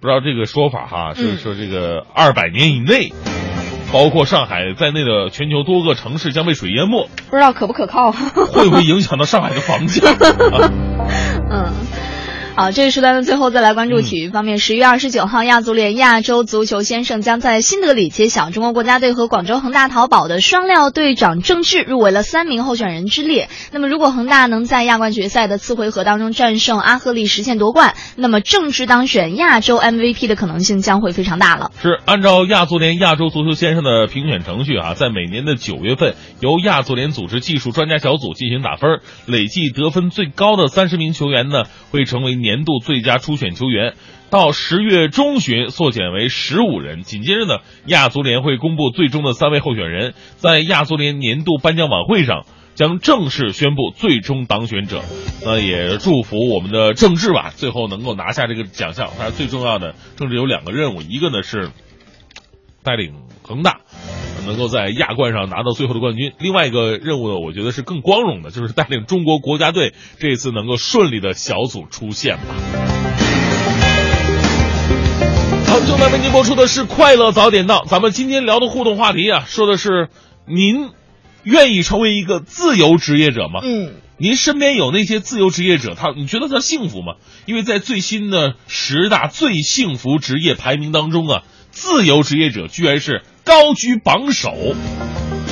[0.00, 3.12] 不知道这个说法哈，就是嗯说这个二百年以内。
[3.94, 8.10] 包括上海在内的全球多个城市将被水淹没，不知道可不可靠？
[8.10, 10.10] 会不会影响到上海的房价？
[10.10, 10.72] 啊
[11.48, 11.72] 嗯。
[12.56, 14.58] 好，这一时段的最后再来关注体育方面。
[14.58, 23.48] 十、月二十九号，亚足联亚洲足球先生将在新德里揭晓，中国国家队和广州恒大淘宝的双料队长郑智入围了三名候选人之列。
[23.72, 31.72] 那么，如果恒大能在亚冠决赛的次回合当中战胜阿赫利，实现夺冠，那么郑智当选亚洲 MVP 的可能性将会非常大了。
[31.82, 43.94] 是按照亚足联亚洲足球先生的评选程序啊，在每年的九月份，由亚足联组织技术专家小组进行打分，累计得分最高的三十名球员呢，会成为年度最佳初选球员。
[44.30, 47.02] 到十月中旬缩减为十五人。
[47.02, 52.44] 紧接着呢，亚足联会公布最终的三位候选人，在亚足联年度颁奖晚会上。
[52.74, 55.00] 将正式宣布最终当选者。
[55.44, 59.10] 那也祝福我们的郑智吧，最后能够拿下这个奖项。
[59.16, 61.70] 但是最重要的，郑智有两个任务，一个呢是
[62.82, 63.82] 带领恒大
[64.46, 72.42] 能够在亚冠上拿到最后的冠军，另外一个任务呢，我觉得是更光荣的，就是带领中国国家队这一次能够顺利的小组出线吧。
[75.66, 80.08] 好，正在为您播出的是《快乐早点到》，咱们今天聊的互动话题啊，说的是
[80.46, 80.90] 您
[81.42, 83.60] 愿意成为一个自由职业者吗？
[83.64, 87.14] 嗯，您身边有那些自由职业者，他你觉得他幸福吗？
[87.46, 94.52] 因为在最新的十大最幸福职业排名当中啊，自由职业者居然是高居榜首，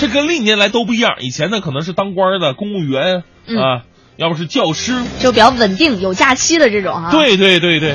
[0.00, 1.16] 这跟历年来都不一样。
[1.20, 3.82] 以前呢，可能是当官的公务员嗯啊，
[4.16, 7.90] 要不是教师，就比较稳定、有假期的这种哈。，对对对对，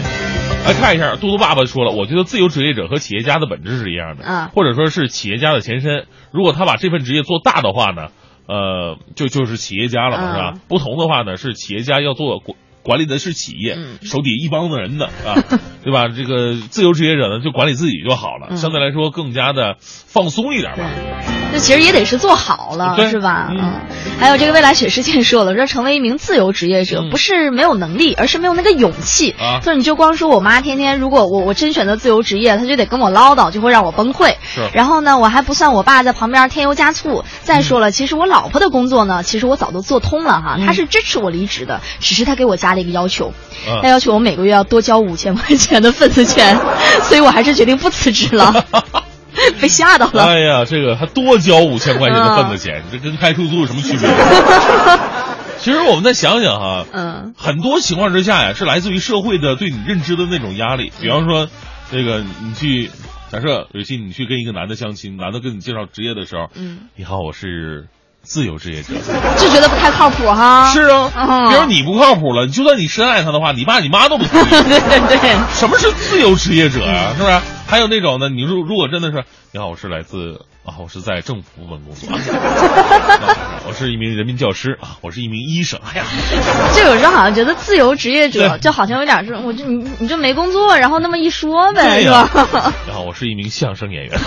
[0.65, 6.05] 来看一下，嘟嘟爸爸说了，我觉得自由职业者和企业家的本质是一样的，啊或者说是企业家的前身。
[6.31, 8.09] 如果他把这份职业做大的话呢，
[8.47, 10.53] 呃，就就是企业家了是吧？
[10.67, 12.55] 不同的话呢，是企业家要做管
[12.87, 15.35] 管理的是企业，嗯手底一帮子人的 啊，
[15.83, 16.07] 对吧？
[16.07, 21.36] 这个自由职业者呢，就管理自己就好了，嗯相对来说更加的放松一点吧。
[21.51, 23.47] 这其实也得是做好了，是吧？
[23.51, 23.73] 嗯嗯。
[24.19, 29.35] 还有这个未来雪世界说了，说成为一名自由职业者，嗯不是没有能力，而是没有那个勇气。
[29.39, 34.35] 啊说你就光说我妈天天，如果我我真选择自由职业，她就得跟我唠叨，就会让我崩溃。
[34.53, 37.23] 是然后呢，我还不算我爸在旁边添油加醋。
[37.43, 43.33] 再说了，其实我老婆的工作呢，其实我早都做通了哈，她是支持我离职的，只是她给我加了一个要求，
[43.67, 46.57] 嗯她要求我每个月要多交五千块钱的份子钱，
[47.03, 48.65] 所以我还是决定不辞职了。
[49.61, 50.23] 被吓到了。
[50.23, 54.07] 哎呀，这个还多交五千块钱的份子钱，这跟开出租有什么区别？
[55.59, 60.91] 其实我们再想想哈，嗯很多情况之下呀，是来自于社会的对你认知的那种压力。
[61.01, 61.49] 比方说，
[61.91, 62.89] 这个你去，
[63.29, 67.87] 假设有一期你去跟一个男的相亲，男的跟你介绍职业的时候，嗯，你好，我是
[68.27, 68.93] 自由职业者。
[69.37, 70.71] 就觉得不太靠谱哈。
[70.73, 74.45] 是啊，嗯比如你不靠谱了，就算你深爱他的话，你爸你妈都不同意。
[74.49, 77.39] 对 对对，什么是自由职业者呀、嗯是不是？
[77.67, 83.35] 还有那种呢，你如如果真的是，你好，我是来自啊，我是在政府部门工作，啊
[83.67, 85.79] 我是一名人民教师啊，我是一名医生。
[85.93, 86.05] 哎呀，
[86.73, 92.29] 就有时候好像觉得自由职业者就好像有点是，我就你你就没工作，然后那么一说呗，是吧？
[92.87, 94.19] 然后我是一名相声演员。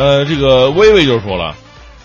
[0.00, 1.54] 呃，这个微微就说了，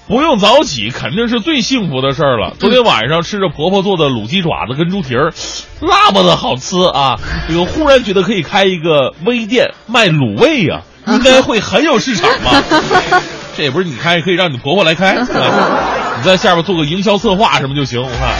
[0.05, 2.53] 不用早起肯定是最幸福的事儿了。
[2.60, 5.31] 昨天晚上吃着婆婆做的卤鸡爪子跟猪蹄儿，
[5.79, 7.17] 那么的好吃啊！
[7.47, 12.62] 这个忽然觉得可以开一个微店卖卤味呀、应该会很有市场吧？
[13.55, 18.36] 这也不是你开，可以让你婆婆来开，啊你在下边做个营销策划什么就行，我看。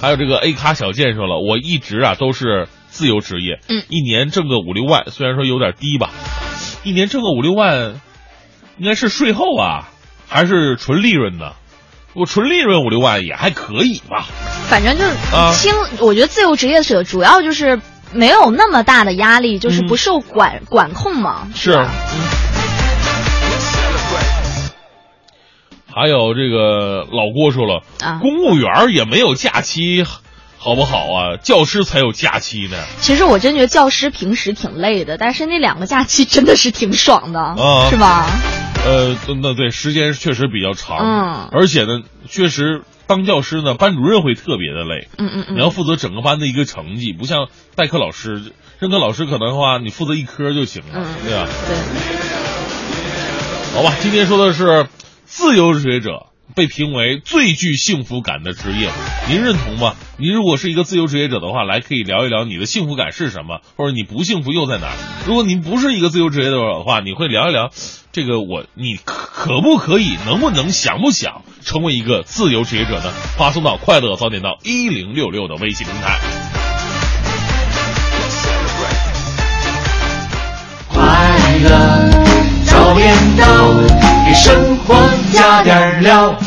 [0.00, 6.10] 还有这个 A 卡小健说了，我一直啊都是自由职业，嗯一年挣个五六万，虽然说有点低吧，
[6.84, 8.00] 一年挣个五六万，
[8.78, 9.88] 应该是税后啊，
[10.28, 11.52] 还是纯利润呢？
[12.14, 14.26] 我纯利润五六万也还可以吧。
[14.68, 15.52] 反正就是啊，
[16.00, 17.80] 我觉得自由职业者主要就是
[18.12, 21.48] 没有那么大的压力，就是嗯不受管、管控嘛。
[21.54, 22.20] 是，吧嗯。
[25.94, 30.04] 还有这个老郭说了，啊公务员也没有假期，
[30.64, 31.36] 好不好啊？
[31.42, 32.76] 教师才有假期呢。
[33.00, 38.26] 其实我真觉得教师平时挺累的，但是那两个假期真的是挺爽的，啊是吧？
[38.86, 51.48] 呃，那对，时间确实比较长，嗯而且呢，确实当教师呢，班主任会特别的累，嗯嗯嗯你要负责整个班的一个成绩，不像代课老师，任课老师可能的话，你负责一科就行了，嗯对吧？
[51.66, 51.76] 对，
[53.74, 54.86] 好吧，今天说的是
[55.24, 58.90] 自由职业者被评为最具幸福感的职业，
[59.28, 59.94] 您认同吗？
[60.18, 64.92] 您如果是一个自由职业者的话，来可以聊一聊你的幸福感是什么，或者你不幸福又在哪？
[65.26, 67.70] 如果您不是一个自由职业者的话，你会聊一聊
[68.12, 73.10] 这个我你可可不可以，能不能，想不想成为一个自由职业者呢？
[73.36, 76.20] 发送到快乐早点到一零六六的微信平台。
[80.88, 81.00] 快
[81.64, 82.10] 乐
[82.66, 83.46] 早点到，
[84.26, 84.94] 给生活
[85.32, 86.38] 加点料。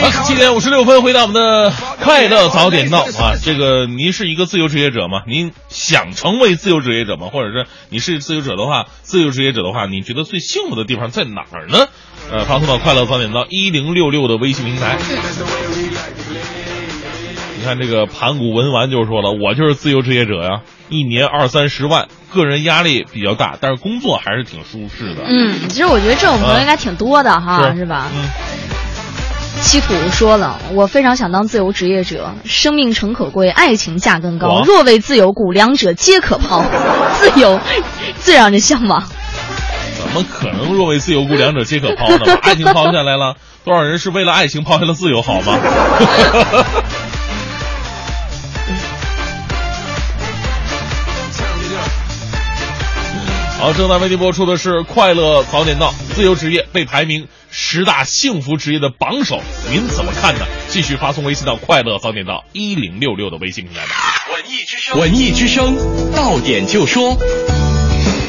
[0.00, 3.34] 好，七点五十六分，回到我们的快乐早点到啊！
[3.42, 5.22] 这个您是一个自由职业者吗？
[5.26, 7.28] 您想成为自由职业者吗？
[7.32, 11.88] 或者是你是自由者的话，自由职业者的话，你觉得最幸福的地方在哪儿呢？
[12.30, 14.98] 呃，发送到快乐早点到一零六六的微信平台。
[17.68, 25.24] 你看这个盘古文玩就说了，我就是自由职业者呀，一年二三十万，个人压力比较大，但是工作还是挺舒适的。
[25.26, 28.06] 嗯，其实我觉得这种朋友应该挺多的哈，是是吧？
[28.14, 28.24] 嗯。
[29.60, 34.62] 七土说了，我非常想当自由职业者，生命诚可贵，爱情价更高。
[34.64, 36.64] 若为自由故，两者皆可抛。
[37.20, 37.60] 自由
[38.20, 39.02] 最让人向往。
[39.98, 42.20] 怎么可能若为自由故，两者皆可抛呢？
[42.24, 43.34] 把爱情抛下来了，
[43.66, 45.58] 多少人是为了爱情抛下了自由，好吗？
[53.58, 60.46] 好，正在为您播出的是《快乐早点到》，自由职业被排名十大幸福职业的榜首，您怎么看呢？
[60.68, 63.96] 继续发送微信到“快乐早点到”一零六六的微信平台吧。
[64.32, 65.74] 文艺之声，文艺之声，
[66.14, 67.18] 到点就说。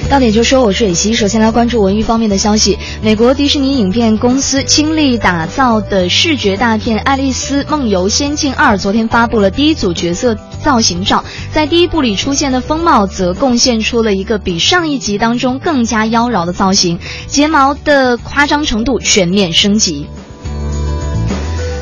[0.09, 1.13] 到点就说，我是蕊希。
[1.13, 2.79] 首先来关注文娱方面的消息。
[3.03, 20.07] 美国迪士尼影片公司倾力打造的视觉大片《爱丽丝梦游仙境二》昨天发布了第一组角色造型照，在第一部里出现的风貌则贡献出了一个比上一集当中更加妖娆的造型，睫毛的夸张程度全面升级。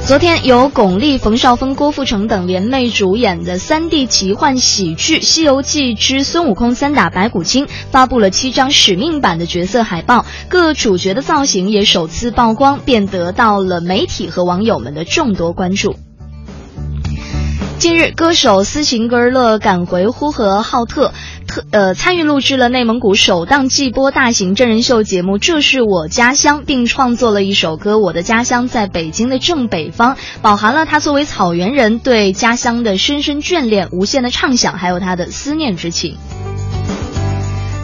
[0.08, 15.98] 昨天，由巩俐、冯绍峰、郭富城等联袂主演的 3D 奇幻喜剧《西游记之孙悟空三打白骨精》发布了七张使命版的角色海报，各主角的造型也首次曝光，便得到了媒体和网友们的众多关注。
[17.78, 21.14] 近日，歌手斯琴格勒赶回呼和浩特，
[21.48, 36.18] 特呃参与录制了内蒙古首档季播大型真人秀节目《这是我家乡》，并创作了一首歌《我的家乡在北京的正北方》，饱含了他作为草原人对家乡的深深眷恋、无限的畅想，还有他的思念之情。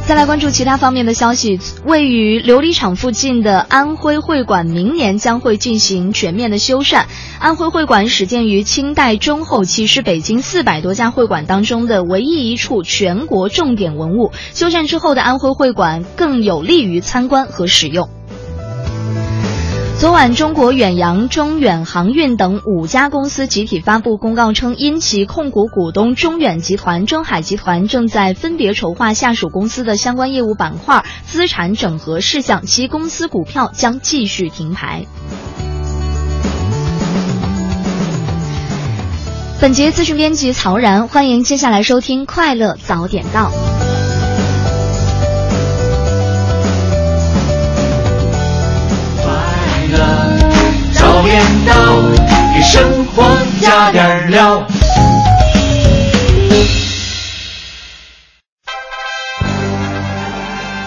[0.06, 7.06] 再来关注其他方面的消息，位于琉璃厂附近的安徽会馆明年将会进行全面的修缮。
[7.40, 14.34] 安徽会馆始建于清代中后期，是北京四百多家会馆当中的唯一一处全国重点文物。
[14.54, 18.10] 修缮之后的安徽会馆更有利于参观和使用。
[20.04, 35.06] 昨晚，中国远洋、中远航运等五家公司集体发布公告称，因其控股股东中远集团、中海集团正在分别筹划下属公司的相关业务板块、资产整合事项，其公司股票将继续停牌。
[39.62, 43.50] 本节资讯编辑曹然，欢迎接下来收听《快乐早点到》。
[51.34, 51.74] 点到，
[52.54, 53.24] 给生活
[53.60, 54.64] 加点料。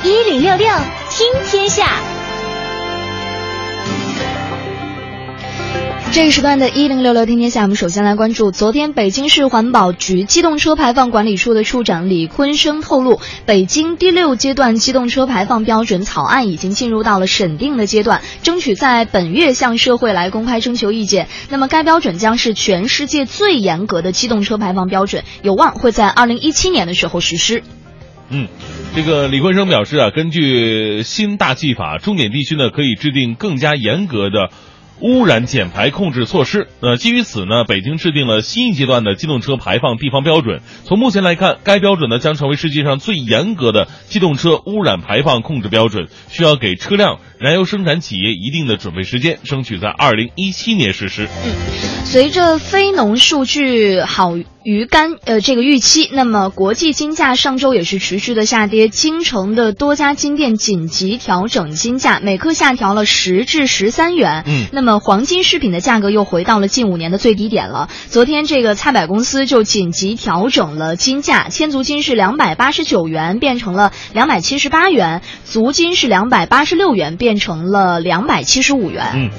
[0.04, 0.72] 一零六六
[1.10, 1.88] 听天下，
[6.16, 21.28] 这个时段的“一零六六听天下”，我们首先来关注，昨天北京市环保局机动车排放管理处的处长李坤生透露，北京第六阶段机动车排放标准草案已经进入到了审定的阶段，争取在本月向社会来公开征求意见。
[21.50, 27.62] 那么，该标准将是全世界最严格的机动车排放标准，有望会在二零一七年的时候实施。
[28.30, 28.48] 嗯，
[28.94, 34.48] 这个李坤生表示啊，根据新大气法，重点地区呢可以制定更加严格的
[35.00, 36.68] 污染减排控制措施。
[36.80, 40.60] 呃，基于此呢，北京制定了新一阶段的机动车排放地方标准。
[40.84, 51.28] 从目前来看，该标准呢将成为世界上最严格的机动车污染排放控制标准，需要给车辆、燃油生产企业一定的准备时间，争取在二零一七年实施。
[51.44, 51.52] 嗯
[52.06, 64.42] 随着非农数据好于干呃这个预期，那么国际金价上周也是持续的下跌，京城的多家金店紧急调整金价，每克下调了十至十三元。
[64.44, 67.88] 嗯，那么黄金饰品的价格又回到了近五年的最低点了。
[68.08, 79.12] 昨天这个菜百公司就紧急调整了金价，千足金是两百八十九元变成了两百七十八元，足金是两百八十六元变成了两百七十五元。
[79.14, 79.30] 嗯。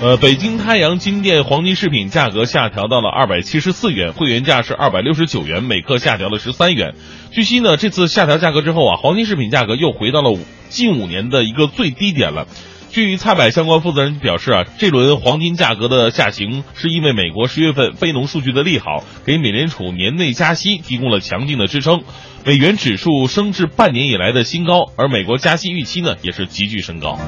[0.00, 6.94] 呃，北京太阳金店黄金饰品价格下调到了二百七十四元，会员价是二百六十九元，每克下调了十三元。
[7.30, 12.46] 据悉呢，这次下调价格之后啊，黄金饰品价格又回到了近五年的一个最低点了。
[12.90, 22.02] 据蔡百相关负责人表示啊，这轮黄金价格的下行是因为美国十月份非农数据的利好，给美联储年内加息提供了强劲的支撑，
[22.44, 27.18] 美元指数升至半年以来的新高，而美国加息预期呢也是急剧升高。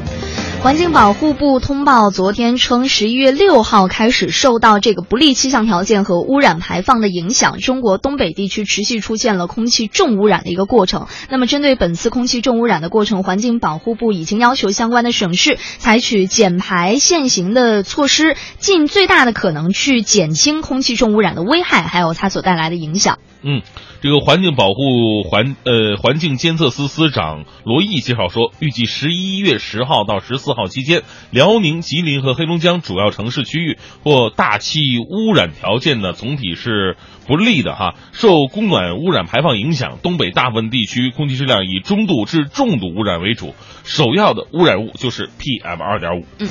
[0.65, 11.07] 环境保护部通报，昨天称，十一月六号开始受到这个不利气象条件和污染排放的影响，中国东北地区持续出现了空气重污染的一个过程。
[11.29, 23.19] 那么，针对本次空气重污染的过程，环境保护部已经要求相关的省市采取减排限行的措施，尽最大的可能去减轻空气重污染的危害，还有它所带来的影响。
[23.47, 23.61] 嗯，
[24.01, 36.97] 这个环境保护环呃环境监测司司长罗毅介绍说，预计十一月十号到十四号期间，辽宁、吉林和黑龙江主要城市区域或大气污染条件呢总体是
[37.27, 37.95] 不利的哈。
[38.13, 43.55] 受供暖污染排放影响，东北大部分地区空气质量以中度至重度污染为主，
[43.85, 46.25] 首要的污染物就是 PM 二点五。
[46.39, 46.49] 嗯。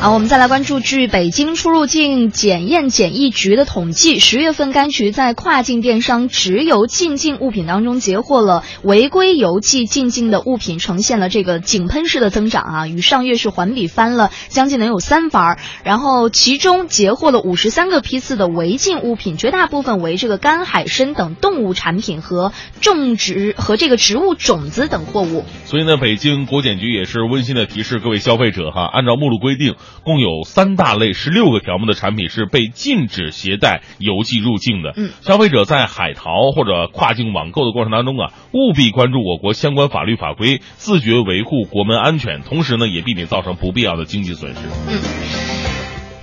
[0.00, 15.58] 好，我们再来关注，据北京出入境检验检疫局的统计，十月份该局在跨境电商直邮进境物品当中截获了违规邮寄进境的物品，呈现了这个井喷式的增长啊，与上月是环比翻了将近能有三番儿。
[15.84, 25.44] 然后其中截获了五十三个批次的违禁物品，绝大部分为这个干海参等动物产品和种植和这个植物种子等货物。
[25.64, 29.74] 所以呢，北京国检局也是温馨的提示各位消费者哈，按照目录规定。
[30.04, 34.92] 共有三大类十六个条目的产品是被禁止携带邮寄入境的。
[34.96, 44.60] 嗯，消费者在海淘或者跨境网购的过程当中啊，务必关注我国相关法律法规，自觉维护国门安全，同时呢，也避免造成不必要的经济损失。
[44.88, 45.71] 嗯。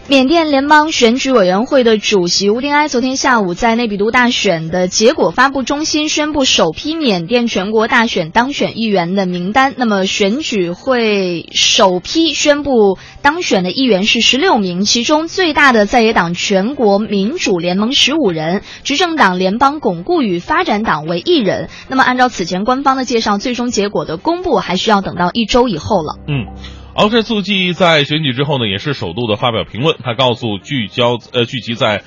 [0.10, 9.76] 缅甸联邦选举委员会的主席吴丁埃昨天下午在内比都大选的结果发布中心宣布首批缅甸全国大选当选议员的名单。
[9.78, 21.70] 那么选举会首批宣布当选的议员是十六名，其中最大的在野党全国民主联盟十五人，执政党联邦巩固与发展党为一人。
[21.88, 26.16] 那么按照此前官方的介绍，最终结果的公布还需要等到一周以后了。
[26.28, 26.79] 嗯。
[27.00, 29.96] 昂山素季在选举之后呢，也是首度的发表评论。
[30.04, 32.04] 他告诉聚焦呃聚集在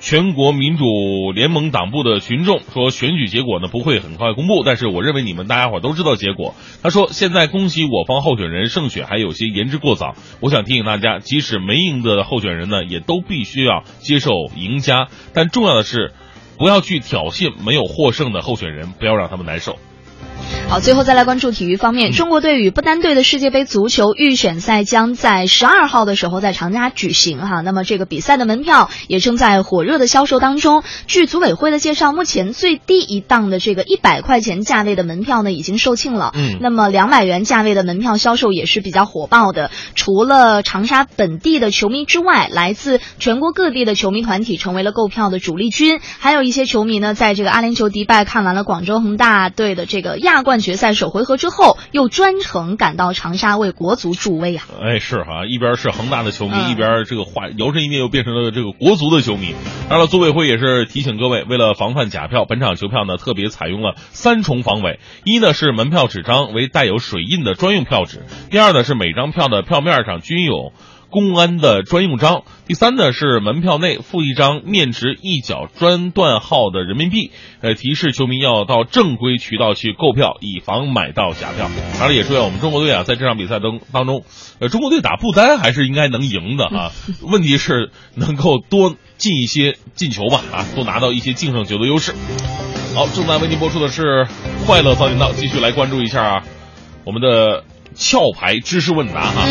[0.00, 6.56] 全国民主联盟党部的群众说，选举结果呢不会很快公布，但是我认为你们大家伙都知道结果。
[6.82, 10.16] 他说，现在恭喜我方候选人胜选还有些言之过早。
[10.40, 15.06] 我想提醒大家，即使没赢的候选人呢，也都必须要接受赢家。
[15.32, 16.12] 但重要的是，
[16.58, 19.78] 不要去挑衅没有获胜的候选人，不要让他们难受。
[20.68, 27.62] 好，最后再来关注体育方面，中国队与不丹队的世界杯足球预选赛将在十二号的时候在长沙举行哈。
[27.62, 30.82] 那么这个比赛的门票也正在火热的销售当中。
[31.06, 36.32] 据组委会的介绍，目前最低一档的这个一百块钱价位的门票呢已经售罄了。
[36.34, 39.70] 嗯，那么两百元价位的门票销售也是比较火爆的。
[39.94, 45.98] 除了长沙本地的球迷之外，来自全国各地的球迷团体成为了购票的主力军。
[46.18, 50.58] 还有一些球迷呢，在这个阿联酋迪拜看完了广州恒大队的这个亚冠。
[50.58, 54.64] 决赛首回合之后，又专程赶到长沙为国足助威啊！
[54.82, 59.54] 哎，是哈，一边是恒大的球迷，一边这个话摇身一变又变成了这个国足的球迷。
[59.88, 68.18] 当然了，组委会也是提醒各位，为了防范假票，本场球票呢特别采用了三重防伪：一呢是门票纸张为带有水印的专用票纸；
[68.50, 70.72] 第二呢是每张票的票面上均有。
[71.10, 72.42] 公安的专用章。
[72.66, 77.30] 第三呢是门票内附一张面值一角专段号的人民币，
[77.60, 81.70] 呃，提示球迷要到正规渠道去购票，以防买到假票。
[81.98, 84.24] 当然也祝愿，我们中国队啊，在这场比赛当当中，
[84.58, 86.92] 呃，中国队打不丹还是应该能赢的啊。
[87.22, 92.12] 问题是能够多进一些进球吧，啊，多拿到一些净胜球的优势。
[92.94, 94.24] 好，正在为您播出的是
[94.66, 96.42] 《快乐早点到》，继续来关注一下啊，
[97.04, 97.64] 我们的。
[97.94, 99.46] 壳牌知识问答哈，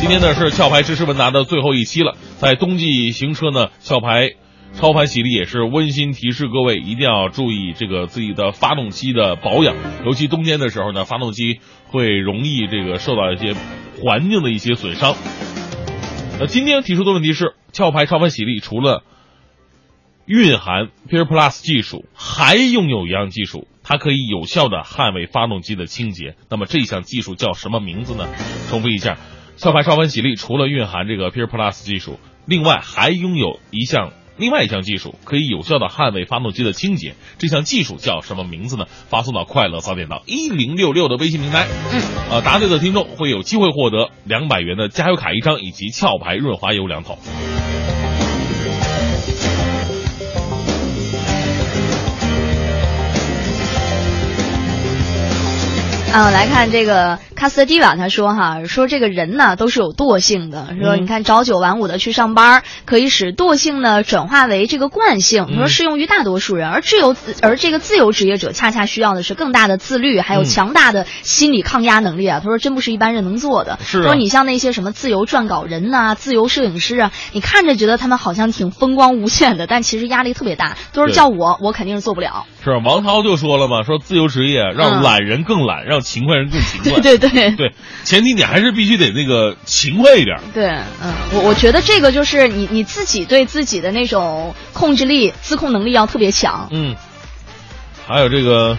[0.00, 2.16] 今天呢是壳牌知识问答的最后一期了。
[2.38, 4.32] 在冬季行车呢，壳牌
[4.74, 13.54] 超盘洗礼也是温馨提示各位一定要注意这个自己的发动机的保养，尤其冬天的时候呢，发动机会容易这个受到一些
[14.02, 15.14] 环境的一些损伤。
[16.40, 19.04] 那今天提出的问题是，壳牌超盘洗力除了
[20.26, 23.68] 蕴含 Pure Plus 技术，还拥有一样技术。
[23.84, 28.28] 它可以有效的捍卫发动机的清洁，那么这项技术叫什么名字呢？
[28.70, 29.18] 重复一下，
[29.60, 37.14] 壳牌超凡洗力除了蕴含这个 Pure Plus 技术，另外还拥有一项另外一项技术，可以有效的捍卫发动机的清洁。
[37.38, 38.86] 这项技术叫什么名字呢？
[39.08, 41.66] 发送到快乐早点到一零六六的微信平台。
[42.30, 47.18] 呃，答对的听众会有机会获得两百元的加油卡一张以及壳牌润滑油两桶。
[56.12, 57.18] 嗯，来看这个。
[57.42, 60.76] 卡斯蒂瓦他说：“哈，说这个人呢都是有惰性的。
[60.80, 65.48] 说你看朝九晚五的去上班，可以使惰性呢转化为这个惯性。
[65.48, 72.38] 他说适用于大多数人，而自由而这个自由职业者恰恰需要的是更大的自律，还有强大的心理抗压能力啊。
[72.38, 73.76] 他说真不是一般人能做的。
[73.82, 80.76] 是说你像那些什么自由撰稿人呐、自由摄影师啊，你看着觉得他们好像挺风光无限的，但其实压力特别大。
[80.92, 82.46] 都是叫我，我肯定是做不了。
[82.62, 87.00] 是王涛就说了嘛，说自由职业让懒人更懒，让勤快人更勤快。
[87.00, 87.72] 对 对对。”对对，
[88.04, 90.38] 前提你还是必须得那个勤快一点。
[90.54, 90.68] 对，
[91.02, 96.68] 嗯，我我觉得这个就是你你自己对自己的那种控制力、自控能力要特别强。
[96.70, 96.94] 嗯，
[98.06, 98.76] 还有这个，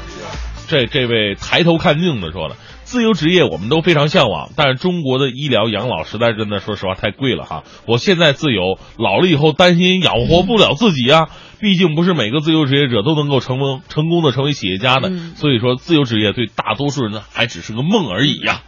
[0.67, 2.55] 这这位抬头看镜子说了。
[2.93, 7.63] 自由职业我们都非常向往，但是中国的医疗养老实在真的说实话太贵了哈。
[7.87, 11.27] 我现在自由，老了以后担心养活不了自己啊。
[11.59, 18.61] 毕竟不是每个自由职业者都能够成功成功的成为企业家的，所以说自由职业对大多数人呢还只是个梦而已呀。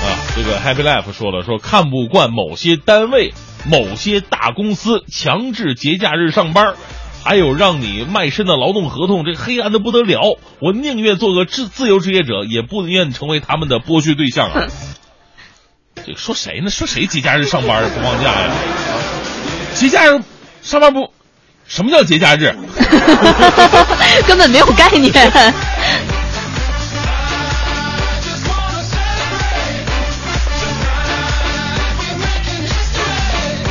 [0.00, 3.34] 啊这个 Happy Life 说了，说看不惯某些单位、
[3.64, 6.74] 某些大公司强制节假日上班，
[7.24, 10.38] 还有让你卖身的劳动合同，这黑暗的不得了。
[10.60, 14.66] 我宁愿做个自自由职业者，也不愿成为他们的剥削对象啊！
[16.04, 16.70] 这说谁呢？
[16.70, 18.50] 说谁节假日上班不放假呀？
[19.74, 20.20] 节假日
[20.62, 21.12] 上班不？
[21.66, 22.54] 什么叫节假日？
[24.26, 25.12] 根本没有概念。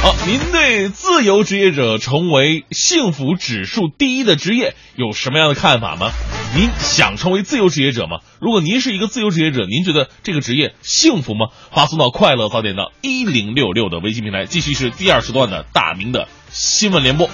[0.01, 6.09] 好，您对自由职业者成为幸福指数第一的职业有什么样的看法吗？
[6.55, 8.17] 您想成为自由职业者吗？
[8.39, 11.49] 如果您是一个自由职业者，您觉得这个职业幸福吗？
[11.71, 14.45] 发送到快乐早点到一零六六的微信平台。
[14.45, 17.29] 继续是第二时段的大明的新闻联播，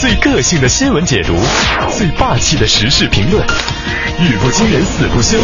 [0.00, 1.32] 最个性的新闻解读，
[1.96, 3.40] 最霸气的时事评论，
[4.18, 5.38] 语不惊人死不休，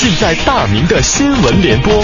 [0.00, 2.02] 尽在大明的新闻联播。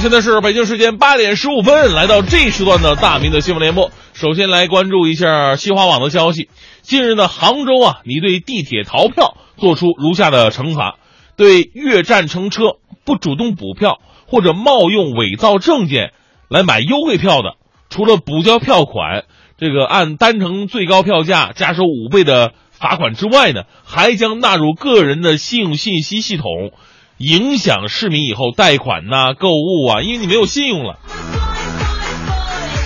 [0.00, 3.90] 现在是北京时间八点十五分，来到这时段的大明的新闻联播。
[4.14, 6.48] 首先来关注一下新华网的消息。
[6.82, 10.98] 近日呢，杭州啊，你对地铁逃票做出如下的惩罚：
[11.36, 16.12] 对越站乘车不主动补票或者冒用伪造证件
[16.48, 17.56] 来买优惠票的，
[17.90, 19.24] 除了补交票款，
[19.58, 26.70] 这个按单程最高票价加收五倍的罚款之外呢，还将纳入个人的信用信息系统。
[27.18, 30.98] 影响市民以后贷款呐、购物啊，因为你没有信用了。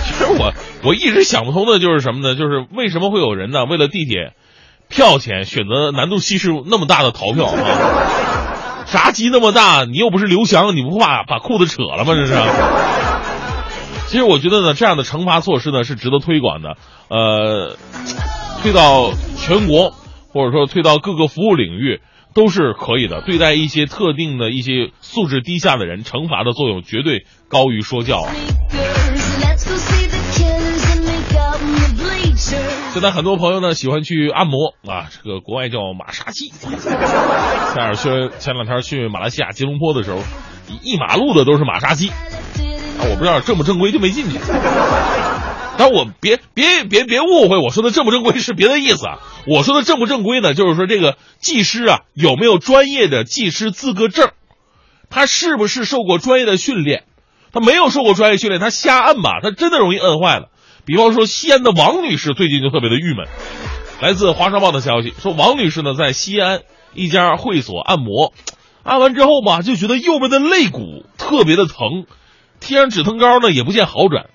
[0.03, 0.53] 其实我
[0.83, 2.35] 我一直想不通的就是什么呢？
[2.35, 3.65] 就是为什么会有人呢？
[3.65, 4.33] 为了地铁
[4.89, 8.85] 票钱选择难度系数那么大的逃票啊？
[8.85, 12.13] 闸机那么大，你又不是刘翔，你不怕把裤子扯了吗？
[12.15, 12.33] 这是。
[14.07, 16.75] 其实我觉得呢，这样的惩罚措施呢是值得推广的。
[17.07, 17.77] 呃，
[18.61, 19.91] 推到全国，
[20.31, 22.01] 或者说推到各个服务领域。
[22.33, 28.27] 都是可以的，对待一些特定的一些素质低下的人，惩罚的作用绝对高于说教。
[32.91, 36.49] 现在很多朋友呢喜欢去按摩啊，这个国外叫马杀鸡。
[36.49, 36.67] 前
[37.75, 40.19] 两天前两天去马来西亚吉隆坡的时候，
[40.83, 42.11] 一马路的都是马杀鸡，
[43.09, 44.37] 我不知道正不正规就没进去。
[45.77, 49.19] 但我别别别别误会，我说的正不正规是别的意思啊。
[49.47, 54.29] 我说的正不正规呢，就是说这个技师啊有没有专业的技师资格证，
[55.09, 57.03] 他是不是受过专业的训练？
[57.51, 60.49] 他没有受过专业训练，他瞎按吧，他真的容易摁坏了。
[60.85, 63.27] 比方说西安的王女士最近就特别的郁闷。
[64.01, 66.61] 来自华商报的消息说，王女士呢在西安
[66.93, 68.33] 一家会所按摩，
[68.83, 72.05] 按完之后吧就觉得右边的肋骨特别的疼，
[72.63, 74.27] 贴上止疼膏呢也不见好转。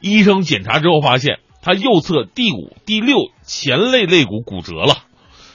[0.00, 4.98] 医生检查之后发现，他右侧第五、第六前肋肋骨骨折了，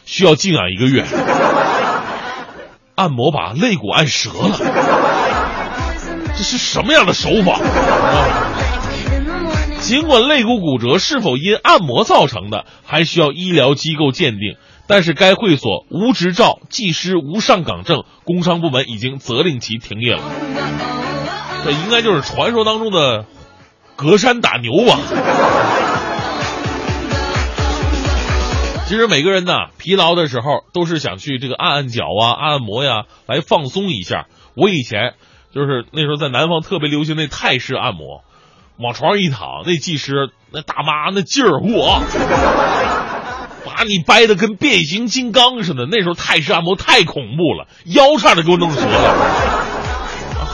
[0.05, 1.05] 需要静养一个月。
[2.95, 4.57] 按摩把肋骨按折了，
[6.35, 8.53] 这是什么样的手法啊？
[9.79, 14.57] 尽管肋骨骨折是否因按摩造成的，还需要医疗机构鉴定，
[14.87, 20.96] 但是该会所无执照，技师无上岗证，工商部门已经责令其停业了。
[21.67, 23.25] 这应该就是传说当中的。
[23.99, 24.99] 隔山打牛吧。
[28.87, 34.27] 其实每个人呢，疲劳的时候都是想去这个按按脚啊、按按摩呀，来放松一下。
[34.55, 35.15] 我以前
[35.51, 38.21] 就是那时候在南方特别流行那泰式按摩，
[38.77, 42.03] 往床上一躺，那技师那大妈那劲儿，我
[43.65, 45.87] 把你掰的跟变形金刚似的。
[45.89, 49.76] 那时候泰式按摩太恐怖了，腰差点给我弄折了。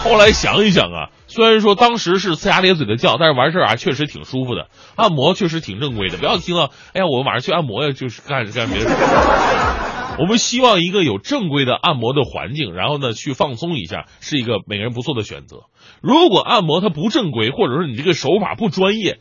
[0.04, 1.10] 后来想一想啊。
[1.28, 4.68] 虽然说当时是呲牙咧嘴的叫，但是完事儿啊，确实挺舒服的。
[4.96, 8.92] 按摩确实挺正规的，不要听到哎呀，我晚上去按摩呀，就是干干别的。
[10.20, 15.62] 我们希望一个有正规的按摩的环境，然后呢去放松一下，是一个每个人不错的选择。
[16.02, 19.18] 如果按摩它不正规，或者说你这个手法不专业，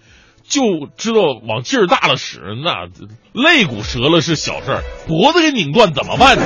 [0.46, 2.88] 就知道往劲儿大了使，那
[3.32, 6.44] 肋骨折了是小事儿，脖子给拧断怎么办呢？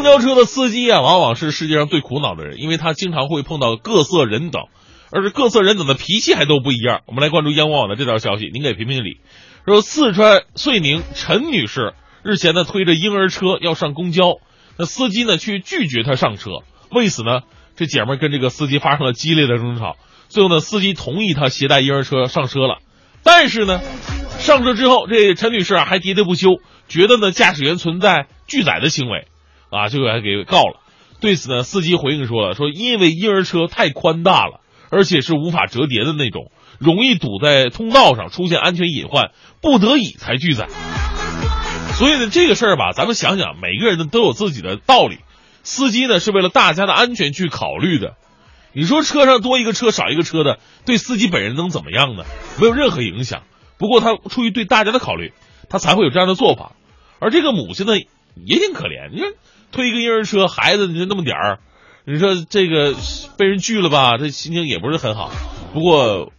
[0.00, 4.62] 公交车的司机啊，往往是世界上最苦恼的人，因为他经常会碰到各色人等，
[5.12, 7.02] 而且各色人等的脾气还都不一样。
[7.06, 9.18] 我们来关注央广网的这条消息，您给评评理。
[9.66, 11.92] 说四川遂宁陈女士
[12.22, 14.36] 日前呢推着婴儿车要上公交，
[14.78, 16.50] 那司机呢却拒绝她上车，
[16.90, 17.42] 为此呢
[17.76, 19.96] 这姐们跟这个司机发生了激烈的争吵。
[20.30, 22.78] 最后呢司机同意她携带婴儿车上车了，
[23.22, 23.82] 但是呢
[24.38, 26.48] 上车之后，这陈女士啊还喋喋不休，
[26.88, 29.26] 觉得呢驾驶员存在拒载的行为。
[29.70, 30.80] 啊，就给给告了。
[31.20, 34.60] 对此呢，司机回应说了，说因为婴儿车太宽大了，
[34.90, 40.68] 而且是无法折叠的那种，容易堵在通道上，出现安全隐患，不得已才拒载。
[41.94, 45.18] 所以呢，这个事儿吧，咱们想想，每个人呢都有自己的道理。
[45.62, 48.14] 司机呢是为了大家的安全去考虑的。
[48.72, 52.24] 你说车上多一个车少一个车的，对司机本人能怎么样呢？
[52.58, 53.42] 没有任何影响。
[53.76, 55.34] 不过他出于对大家的考虑，
[55.68, 56.72] 他才会有这样的做法。
[57.18, 57.92] 而这个母亲呢，
[58.34, 59.26] 也挺可怜，你说。
[59.72, 61.60] 推一个婴儿车，孩子你就那么点儿，
[62.04, 62.92] 你说这个
[63.38, 65.30] 被人拒了吧，这心情也不是很好。
[65.72, 66.32] 不过，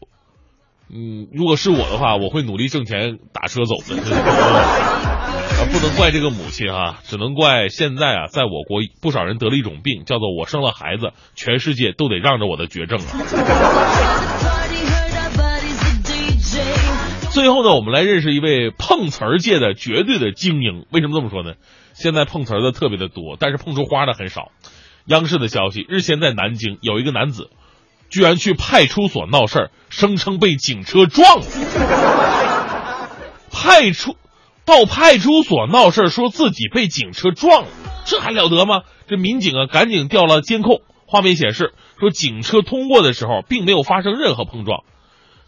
[0.94, 3.96] 嗯，如果是我的话，我会努力挣钱打车走的。
[5.72, 13.16] 不能怪这个母亲啊，只能怪现在啊，在我国不少人得了一种病，叫做我生了孩子，全世界都得让着我的绝症啊。
[17.32, 20.86] 最后呢，我们来认识一位碰瓷儿界的绝对的精英。
[20.92, 21.54] 为什么这么说呢？
[21.94, 24.52] 现在碰瓷儿的特别的多，但是碰出花的很少。
[25.06, 27.50] 央视的消息，日前在南京有一个男子，
[28.10, 31.46] 居然去派出所闹事儿，声称被警车撞了。
[33.52, 34.16] 派出
[34.64, 37.68] 到派出所闹事儿，说自己被警车撞了，
[38.06, 38.84] 这还了得吗？
[39.08, 44.84] 这民警啊，赶紧调了监控，画面显示说警车通过的时候，并没有发生任何碰撞。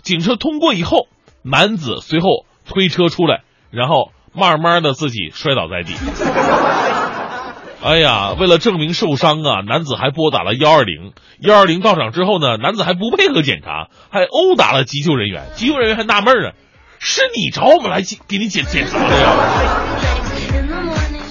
[0.01, 1.07] 警车通过以后，
[1.43, 4.11] 男子随后推车出来，然后。
[4.33, 5.93] 慢慢的自己摔倒在地，
[7.83, 16.51] 哎呀，为了证明受伤啊，男子还拨打了幺二零，幺二零到场之后呢，男子还不配合检查，还殴打了急救人员，急救人员还纳闷呢，
[16.99, 19.31] 是你找我们来检给你检检查的呀？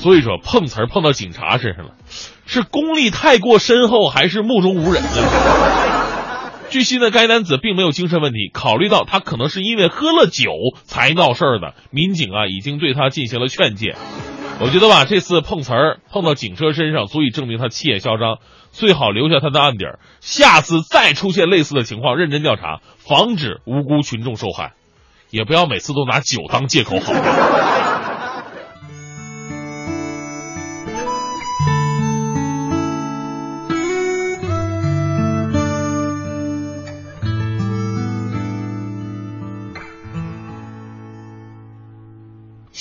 [0.01, 1.93] 所以说碰瓷儿碰到警察身上了，
[2.45, 5.09] 是功力太过深厚，还是目中无人呢？
[6.71, 8.51] 据悉呢，该男子并没有精神问题。
[8.53, 10.53] 考虑到他可能是因为喝了酒
[10.85, 13.95] 才闹事儿的，民警啊已经对他进行了劝诫。
[14.61, 18.39] 我觉得吧，这次碰瓷儿碰到警车身上，足以证明他气焰嚣张，
[18.71, 19.99] 最好留下他的案底儿。
[20.21, 24.73] 下次再出现类似的情况，认真调查，防止无辜群众受害，
[25.31, 27.92] 也不要每次都拿酒当借口，好吗？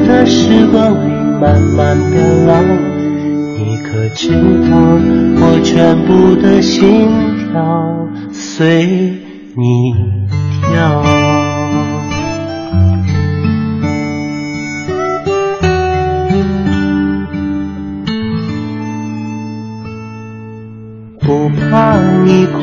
[0.00, 2.60] 的时光里慢慢变老，
[3.56, 4.30] 你可知
[4.68, 4.76] 道
[5.40, 7.08] 我全部的心
[7.52, 8.86] 跳随
[9.54, 9.94] 你
[10.62, 11.02] 跳？
[21.20, 22.60] 不怕你哭，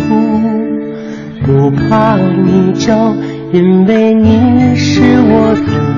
[1.46, 3.14] 不怕你叫。
[3.54, 5.93] 因为你是我的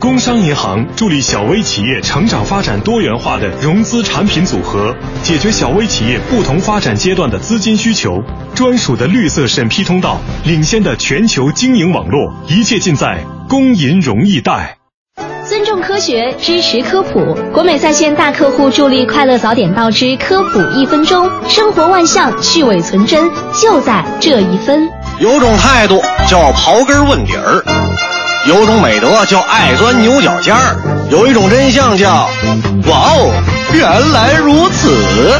[0.00, 8.22] 工商银行助力小微企业成长发展多元化的融资产品组合，解决小微企业不同发展阶段的资金需求。
[8.54, 14.78] 专属的绿色审批通道，领先的全球经营网络，一切尽在工银融易贷。
[15.46, 17.36] 尊重科学，支持科普。
[17.52, 24.88] 国美在线大客户助力快乐早点到之科普一分钟，生活万象，去伪存真，就在这一分。
[25.18, 28.09] 有种态度叫刨根问底儿。
[28.46, 30.76] 有种美德叫爱钻牛角尖儿，
[31.10, 32.28] 有一种真相叫
[32.86, 33.30] 哇哦，
[33.72, 35.38] 原来如此。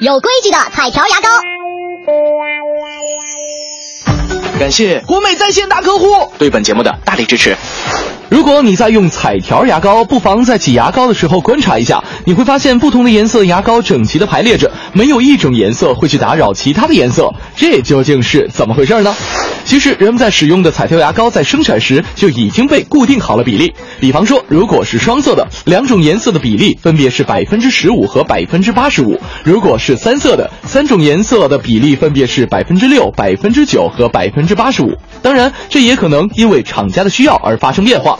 [0.00, 1.28] 有规矩的彩条牙膏。
[4.58, 6.06] 感谢国美在线大客户
[6.36, 7.56] 对本节目的大力支持。
[8.28, 19.16] 如果你在用彩条牙膏，不妨在挤牙膏的时候观察一下，你会发现不同的颜色牙膏整齐的排列着，没有一种颜色会去打扰其他的颜色，这究竟是怎么回事呢？
[19.64, 34.96] 其实人们在使用的彩条牙膏在生产时就已经被固定好了比例，比方说，如果是双色的，两种颜色的比例分别是百分之十五和百分之八十五；如果是三色的，三种颜色的比例分别是百分之六、百分之九和百分之八十五。
[35.22, 38.18] 当然，这也可能因为厂家的需要而发生变化。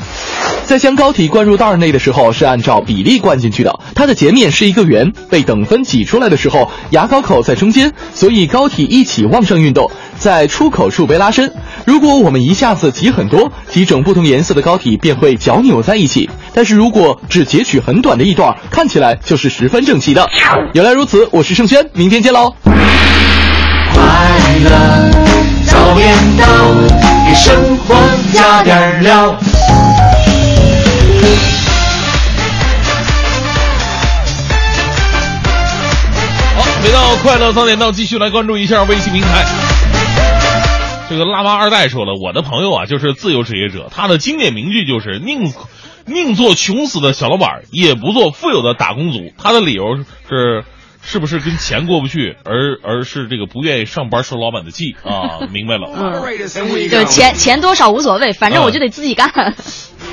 [0.67, 3.81] 在将膏体灌入袋内的时候，是按照比例灌进去的。
[3.95, 11.51] 它的截面是一个圆，被等分挤出来的时候，牙膏口在中间，所以膏体一起往上运动，在出口处被拉伸。
[11.87, 16.29] 如果我们一下子挤很多，几种不同颜色的膏体便会搅扭在一起。
[16.53, 20.29] 但是如果只截取很短的一段，看起来就是十分整齐的。
[20.75, 22.55] 原来如此，我是盛轩，明天见喽。
[23.95, 24.03] 快
[24.65, 25.28] 乐
[25.79, 26.45] 早点到，
[27.25, 27.95] 给生活
[28.33, 29.33] 加点料。
[36.57, 39.47] 好，回到快乐早点到，继续来关注一下微信平台。
[41.09, 45.53] 这个辣妈二代说了，我的朋友啊，就是自由职业者，他的经典名句就是宁
[46.07, 49.33] 宁做穷死的小老板，也不做富有的打工族。
[49.41, 49.85] 他的理由
[50.29, 50.65] 是。
[51.11, 55.49] 是不是跟钱过不去，而而是这个不愿意上班受老板的气 啊？
[55.51, 56.13] 明白了，嗯，
[56.91, 59.33] 就钱钱多少无所谓，反正我就得自己干。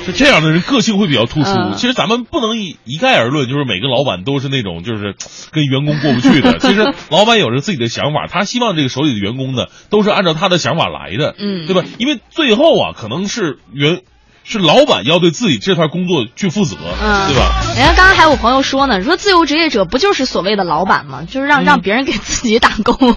[0.06, 1.50] 是这样的人个性会比较突出。
[1.76, 5.14] 其实咱们不能一一概而论，就是每个老板都是那种就是
[5.50, 6.58] 跟员工过不去的。
[6.60, 11.82] 其实老板有着自己的想法，他希望这个手里的员工呢都是按照他的想法来的，嗯，对吧？
[11.98, 14.00] 因为最后啊，可能是员。
[14.48, 17.60] 是老板要对自己这份工作去负责，嗯，对吧？
[17.76, 21.22] 人家刚刚还有朋友说呢，说自由职业者不就是所谓的老板吗？
[21.28, 23.16] 就是让让别人给自己打工。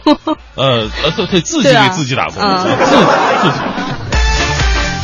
[0.55, 3.57] 呃呃，对对，自己给自己打工，自自己。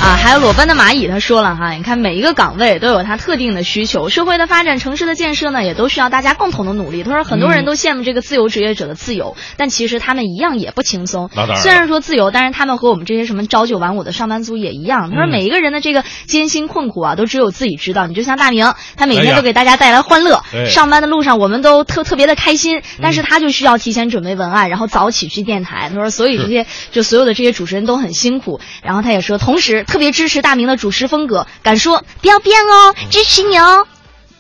[0.02, 7.02] 啊，还有裸奔的蚂蚁，他说了哈，你看每一个岗位都有它特定的需求，社会的发展、城市的建设呢，也都需要大家共同的努力。
[7.02, 11.32] 他说，很多人都羡慕这个自由职业者的自由，但其实他们一样也不轻松。
[11.56, 15.10] 虽然说自由，但是他们和我们这些什么朝九晚五的上班族也一样。
[15.10, 18.06] 他说，每一个人的这个艰辛困苦啊，都只有自己知道。
[18.06, 25.90] 你就像大明，他每天都给大家带来欢乐，上班的路上我们都特特别的开心，但是他就需要提前准备文案，然后早起去电台。
[25.92, 28.60] 他说，所以这些就所有的这些主持人都很辛苦。
[28.84, 30.66] 然后他也说，同时特别支持大明。
[30.66, 33.86] 的主持风格，敢说不要变哦，支持你哦。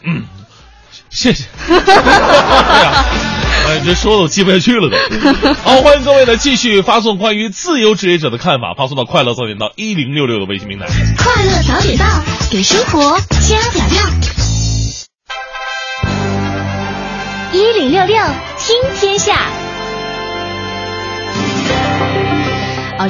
[0.03, 0.23] 嗯，
[1.11, 1.43] 谢谢。
[1.69, 3.05] 哎
[3.67, 4.97] 哎，这说的我记不下去了都。
[5.63, 10.87] 好，欢迎各位呢继续发送关于自由职业者的看法，发送到快乐早点到一零六六的微信平台。
[11.17, 12.05] 快乐早点到，
[12.49, 14.01] 给生活加点料。
[17.53, 18.17] 一零六六
[18.57, 19.64] 听天下。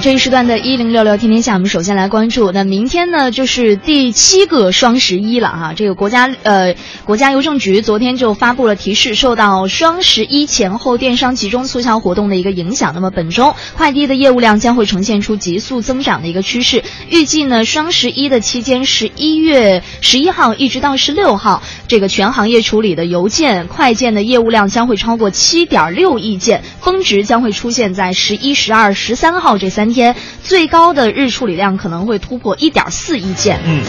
[0.02, 2.52] 这一时段的一零六六天天下，我们首先来关注。
[2.52, 5.74] 那明天呢，就是第七个双十一了哈。
[5.74, 6.76] 这个国家呃，
[7.06, 16.84] 国家邮政局昨天就发布了提示，受到双十一前后电商集中促销活动的一个影响，那么本周快递的业务量将会呈现出急速增长的一个趋势。
[17.10, 33.62] 预计呢，双十一的期间，十一月十一号一直到十六号，这个全行业处理的邮件、快件的业务量将会超过七点六亿件，峰值将会出现在十一、十二、十三号这三天，最高的日处理量可能会突破一点四亿件。
[33.66, 33.84] 嗯。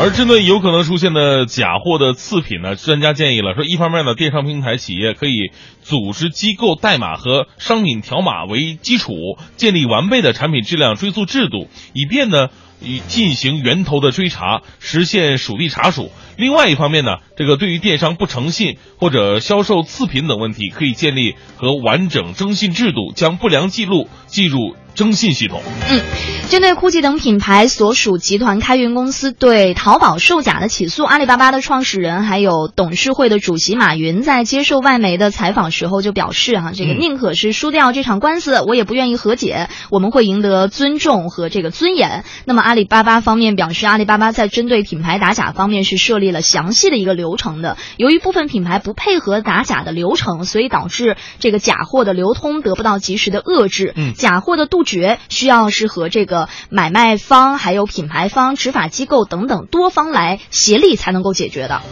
[0.00, 5.50] 而针对有可能出现的假货的次品呢，专家建议了说，一方面呢，电商平台企业可以
[5.82, 9.12] 组织机构代码和商品条码为基础，
[9.56, 12.48] 建立完备的产品质量追溯制度，以便呢。
[12.84, 16.10] 以进行源头的追查，实现属地查属。
[16.36, 25.60] 另外一方面呢，这个对于电商不诚信或者销售次品等问题，可以建立和完整征信制度，将不良记录记入征信系统。
[25.90, 26.00] 嗯，
[26.48, 39.68] 针对 GUCCI 等品牌所属集团开云公司对淘宝售假的起诉，阿里巴巴的创始人还有董事会的主席马云在接受外媒的采访时候就表示：哈，这个宁可是输掉这场官司，我也不愿意和解。
[39.90, 42.24] 我们会赢得尊重和这个尊严。
[42.44, 47.76] 那么阿里巴巴方面表示，阿里巴巴在针对品牌打假方面是设立了详细的一个流程的。
[47.98, 53.92] 由于部分品牌不配合打假的流程，所以导致这个假货的流通得不到及时的遏制。
[53.96, 61.82] 嗯，假货的杜绝需要是和这个买卖方、还有品牌方、执法机构等等多方来协力才能够解决的。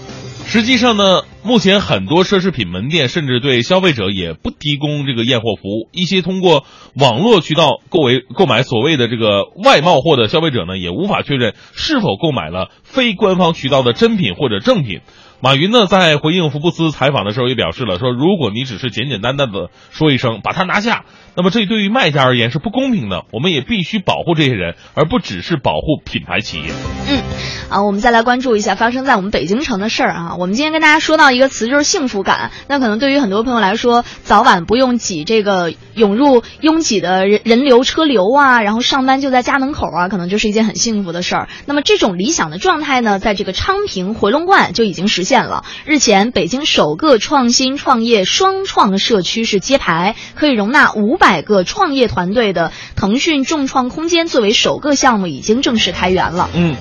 [0.46, 5.88] 实际上呢，目前很多奢侈品门店甚至对消费者也不提供这个验货服务。
[5.92, 6.64] 一些通过
[6.94, 15.00] 网络渠道购为购买所谓的这个外贸货的消费者呢，也无法确认是否购买了非官方渠道的真品或者正品。
[15.42, 23.22] 马云呢，在回应福布斯采访的时候也表示了，说如果你只是简简单单的说一声把它拿下，那么这对于卖家而言是不公平的。
[23.32, 26.64] 我们也必须保护这些人，而不只是保护品牌企业。
[27.08, 27.22] 嗯，
[27.70, 30.36] 啊，我们再来关注一下发生在我们北京城的事儿啊。
[30.38, 32.50] 我们今天跟大家说到一个词，就是幸福感。
[32.68, 41.48] 那可能对于很多朋友来说，早晚不用挤这个涌入拥挤的人人流车流啊，然后上班就在家门口啊，可能就是一件很幸福的事儿。
[41.64, 45.29] 那么这种理想的状态呢，在这个昌平回龙观就已经实现。
[45.30, 45.64] 见了。
[45.84, 56.50] 日前，北京首个创新创业双创社区是揭牌，可以容纳五百个创业团队的腾讯众创空间作为首个项目已经正式开园了。
[56.52, 56.74] 嗯，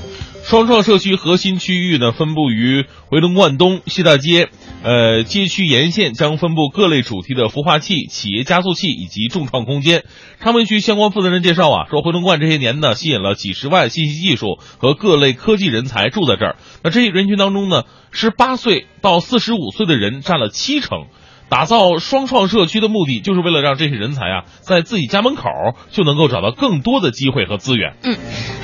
[0.44, 4.50] 双创社区核心区域呢，分布于回龙观东、西大街。
[4.82, 10.06] 呃，街区沿线将分布各类主题的孵化器、企业加速器以及众创空间。
[10.40, 16.56] 昌平区相关负责人介绍啊，说回龙观这些年呢，吸引了几十万信息技术和各类科技人才住在这儿。
[16.82, 21.08] 那这些人群当中呢，十八岁到四十五岁的人占了七成。
[21.50, 25.44] 打造双创社区的目的，就是为了让这些人才啊，在自己家门口
[25.92, 27.96] 就能够找到更多的机会和资源。
[28.04, 28.16] 嗯，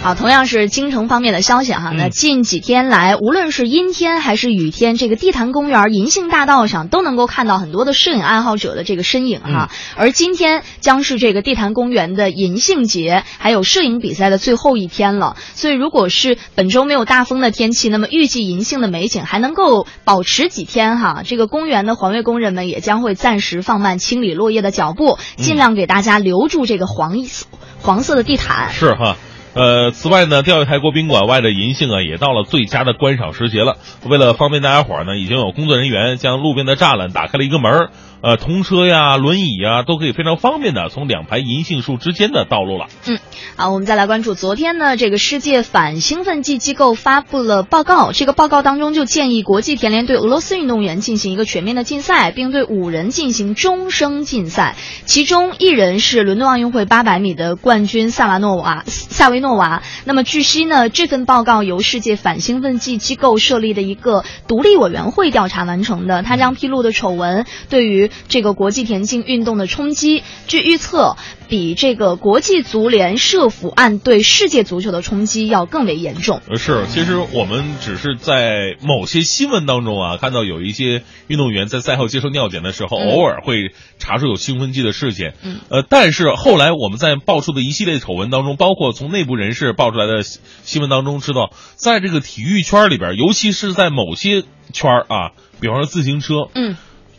[0.04, 1.90] 好，同样是京城方面的消息哈。
[1.90, 9.72] 那近几天来，无论是阴天还是雨天，这个地坛公园银杏大道上都能够看到很多的摄影爱好者的这个身影哈。
[9.98, 15.38] 而今天将是这个地坛公园的银杏节，还有摄影比赛的最后一天了。
[15.56, 21.24] 所以，如果是本周没有大风的天气，那么预计银杏的美景还能够保持几天哈。
[21.26, 22.75] 这个公园的环卫工人们也。
[22.76, 27.48] 也将会暂时放慢清理落叶的脚步，尽量给大家留住这个黄色
[27.82, 28.74] 黄色的地毯。
[28.74, 29.16] 是哈，
[29.54, 33.78] 呃，此外呢，钓鱼台国宾馆外的银杏啊，也到了最佳的观赏时节了。
[34.04, 37.90] 为了方便大家伙儿呢，已经有工作人员将路边的栅栏打开了一个门儿。
[38.26, 42.88] 呃，童车呀、轮椅呀，都可以非常方便的从两排银杏树之间的道路了。
[43.06, 43.20] 嗯，
[43.56, 59.84] 好，我们再来关注昨天呢，这个世界反兴奋剂机构发布了报告，这个报告当中就建议国际田联对俄罗斯运动员进行一个全面的禁赛，并对五人进行终生禁赛，其中一人是伦敦奥运会八百米的冠军萨瓦诺娃萨维诺娃。
[60.04, 71.16] 那么据悉呢，这份报告由世界反兴奋剂机构设立的一个独立委员会调查完成的，他将披露的丑闻对于这个国际田径运动的冲击，据预测，
[71.48, 76.42] 比这个国际足联涉腐案对世界足球的冲击要更为严重。
[76.50, 85.34] 呃，是，其实我们只是在某些新闻当中啊，看到有一些运动员在赛后接受尿检的时候，偶尔会查出有兴奋剂的事件。
[85.44, 94.44] 嗯，呃，但是后来我们在爆出的一系列丑闻当中，包括从内部人士爆出来的新闻当中知道，在这个体育圈里边，尤其是在某些
[94.74, 96.76] 圈儿啊，比方说自行车，嗯。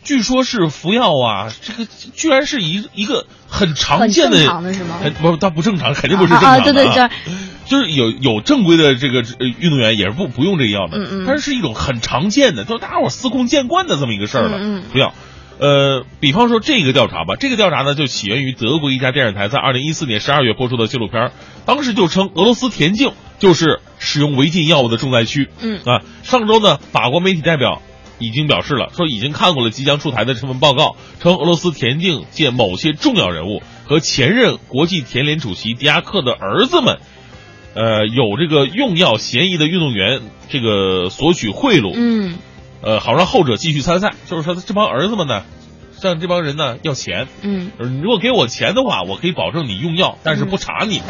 [0.07, 1.85] 据说是服药啊，这个
[2.15, 4.95] 居然是一一个很常见的，很正常的是吗？
[5.21, 6.63] 不，它不正常，肯定不是正常的。
[6.63, 7.09] 对对对，
[7.65, 9.19] 就是有有正规的这个
[9.59, 14.57] 运动员也是不不用这个药的，嗯嗯，但是是一种很常见的，就是大家伙司空见惯的这么一个事儿了。
[14.61, 15.13] 嗯，服药，
[15.59, 21.31] 呃，比方说这个调查吧，这个调查呢就起源于德国一家电视台在二零一四年十二月播出的纪录片，
[21.65, 25.49] 当时就称俄罗斯田径就是使用违禁药物的重灾区。
[25.59, 27.81] 嗯啊，上周呢，法国媒体代表
[28.19, 36.97] 已经表示了，说已经看过了即将出台的这份报告，称俄罗斯田径界某些重要人物和前任国际田联主席迪亚克的儿子们。
[37.73, 42.39] 呃，有这个用药嫌疑的运动员，这个索取贿赂，嗯，
[42.81, 44.13] 呃，好让后者继续参赛。
[44.25, 45.43] 就是说，这帮儿子们呢，
[46.01, 51.03] 向这帮人呢要钱，嗯，你如果给我钱的话，我可以保证你用药，但是不查你，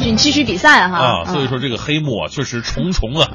[0.00, 0.96] 就你继续比赛哈。
[0.96, 1.24] 啊。
[1.26, 3.28] 嗯所以说，这个黑幕啊，确实重重啊。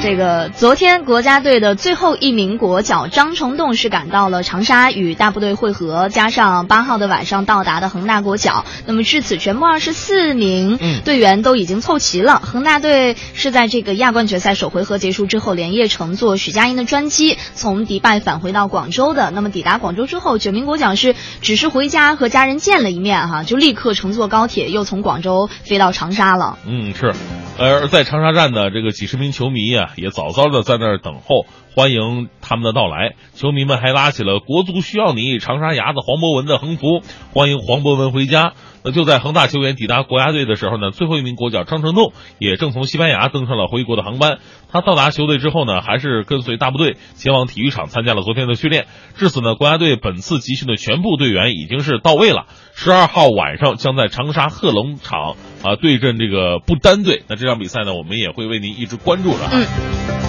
[0.00, 12.38] 这个昨天国家队的最后一名国脚张成栋是赶到了长沙与大部队会合，加上八号的晚上到达的恒大国脚，那么至此全部二十四名嗯队员都已经凑齐了。
[12.38, 19.30] 恒大队是在这个亚冠决赛首回合结束之后，连夜乘坐许家印的专机从迪拜返回到广州的。
[19.32, 26.56] 那么抵达广州之后，九名国脚是只是回家和家人见了一面哈，就立刻乘坐高铁又从广州飞到长沙了。
[26.64, 27.12] 嗯，是。
[27.60, 33.14] 而在长沙站的，这个几十名球迷啊，也早早的在那儿等候，欢迎他们的到来。
[33.34, 38.52] 球迷们还拉起了“国足需要你”长沙伢子黄博文的横幅，欢迎黄博文回家。
[38.92, 44.38] 就在恒大球员抵达国家队的时候呢，最后一名国脚张成栋也正从西班牙登上了回国的航班。
[44.70, 48.86] 他到达球队之后呢，还是跟随大部队前往体育场参加了昨天的训练。
[49.16, 52.46] 至此呢，国家队本次集训的全部队员已经是到位了。
[52.74, 57.22] 十二号晚上将在长沙贺龙场啊对阵这个不丹队。
[57.28, 60.27] 那这场比赛呢，我们也会为您一直关注的啊。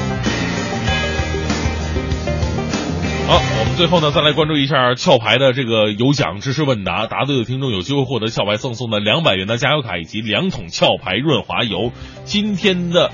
[3.30, 11.92] 好，我们最后呢，再来关注一下壳牌的这个有奖知识问答，答对的听众有机会获得壳牌赠送的两百元的加油卡以及两桶壳牌润滑油。
[12.24, 13.12] 今天的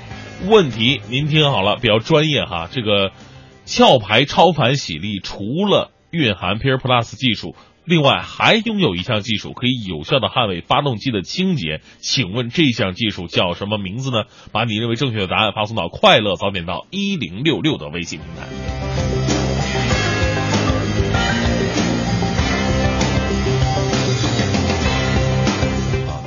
[0.48, 2.70] 问题您听好了，比较专业哈。
[2.72, 3.12] 这个
[3.68, 7.54] 壳牌超凡洗力除了蕴含 Peer Plus 技术，
[7.84, 11.82] 另外还拥有一项技术可以有效的捍卫发动机的清洁。
[12.00, 14.24] 请问这项技术叫什么名字呢？
[14.54, 19.05] 把你认为正确的答案发送到快乐早点到一零六六的微信平台。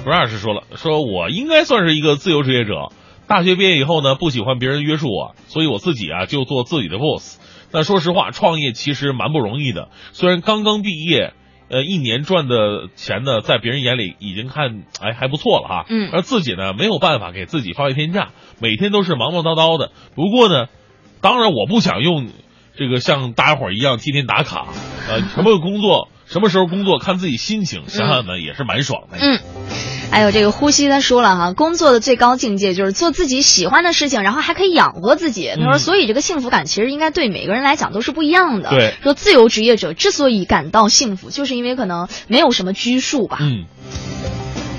[0.08, 2.88] 不二是说了，说我应该算是一个自由职业者。
[3.26, 7.38] 大学毕业以后呢，不喜欢别人约束我，所以我自己啊就做自己的 boss。
[7.70, 9.90] 但说实话，创业其实蛮不容易的。
[10.12, 11.34] 虽然刚刚毕业，
[11.68, 15.84] 呃，一年赚的钱呢，在别人眼里已经看哎还不错了哈。
[15.90, 18.30] 嗯而自己呢没有办法给自己放一天假，
[18.62, 19.92] 每天都是忙忙叨叨的。
[20.14, 20.68] 不过呢，
[21.20, 22.28] 当然我不想用
[22.78, 24.68] 这个像大家伙儿一样天天打卡，
[25.06, 29.18] 呃，什么工作什么时候工作看自己心情，想想呢也是蛮爽的。
[29.20, 29.97] 嗯。
[30.10, 35.48] 还有这个呼吸，他说了哈，工作的最高境界就是做自己喜欢的事情，然后还可以养活自己。
[35.54, 38.70] 他说，嗯所以这个幸福感其实应该对每个人来讲都是不一样的。
[38.70, 43.38] 对说自由职业者之所以感到幸福，就是因为可能没有什么拘束吧。
[43.40, 43.66] 嗯，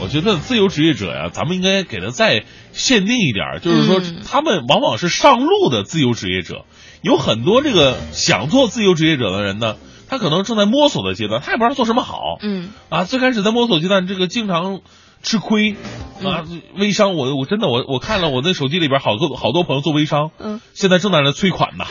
[0.01, 6.65] 我觉得自由职业者呀，咱们应该给他再限定一点，就是说嗯他们往往是上路的自由职业者，
[7.01, 9.75] 有很多这个想做自由职业者的人呢，
[10.09, 12.38] 他可能正在摸索的阶段，他也不知道做什么好。
[12.41, 14.82] 嗯啊，最开始在摸索阶段，这个经常
[15.22, 15.76] 吃亏
[16.24, 16.43] 啊，
[16.78, 21.86] 微商，我我真的我我看了我那手机里边好多好多朋友做微商，嗯，现在正在那催款呢，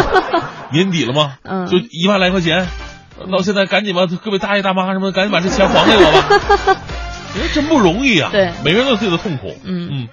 [0.72, 1.66] 年底了嘛，嗯。
[1.66, 2.66] 就一万来块钱，
[3.30, 6.80] 到现在赶紧吧，各位大爷大妈什么的，赶紧把这钱还给我吧，
[7.38, 8.52] 人真不容易啊，对。
[8.64, 9.88] 每个人都有自己的痛苦，嗯。
[9.90, 10.08] 嗯。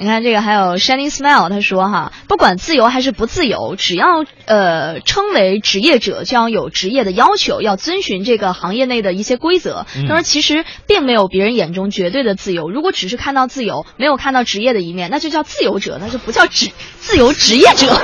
[0.00, 9.86] 你看这个还有 Shining Smile，他说哈，不管自由还是不自由，只要呃称为职业者，就要有职业的要求，要遵循这个行业内的一些规则。
[9.96, 16.70] 嗯他说其实并没有别人眼中绝对的自由，如果只是看到自由，没有看到职业的一面，那就叫自由者，那就不叫职
[17.00, 17.88] 自由职业者。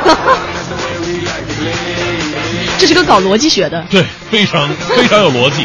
[2.76, 3.86] 这是个搞逻辑学的。
[3.88, 5.64] 对，非常非常有逻辑。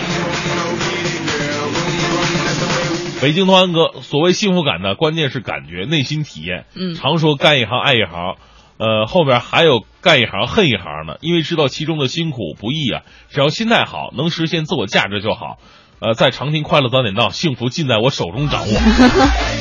[3.22, 6.66] 北京同安哥，所谓幸福感呢，关键是感觉、内心体验。
[6.74, 8.38] 嗯常说干一行爱一行，
[8.78, 13.02] 呃，后边还有干一行恨一行呢，因为知道其中的辛苦不易啊。
[13.30, 15.58] 只要心态好，能实现自我价值就好。
[16.00, 18.68] 呃，在长听快乐早点到，幸福尽在我手中掌握。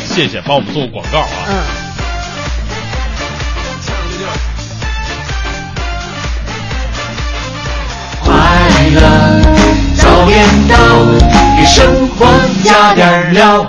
[0.04, 1.28] 谢谢，帮我们做个广告啊。
[1.48, 1.88] 嗯。
[8.22, 9.47] 快乐
[10.18, 10.76] 早点到，
[11.56, 12.26] 给生活
[12.64, 13.64] 加点料。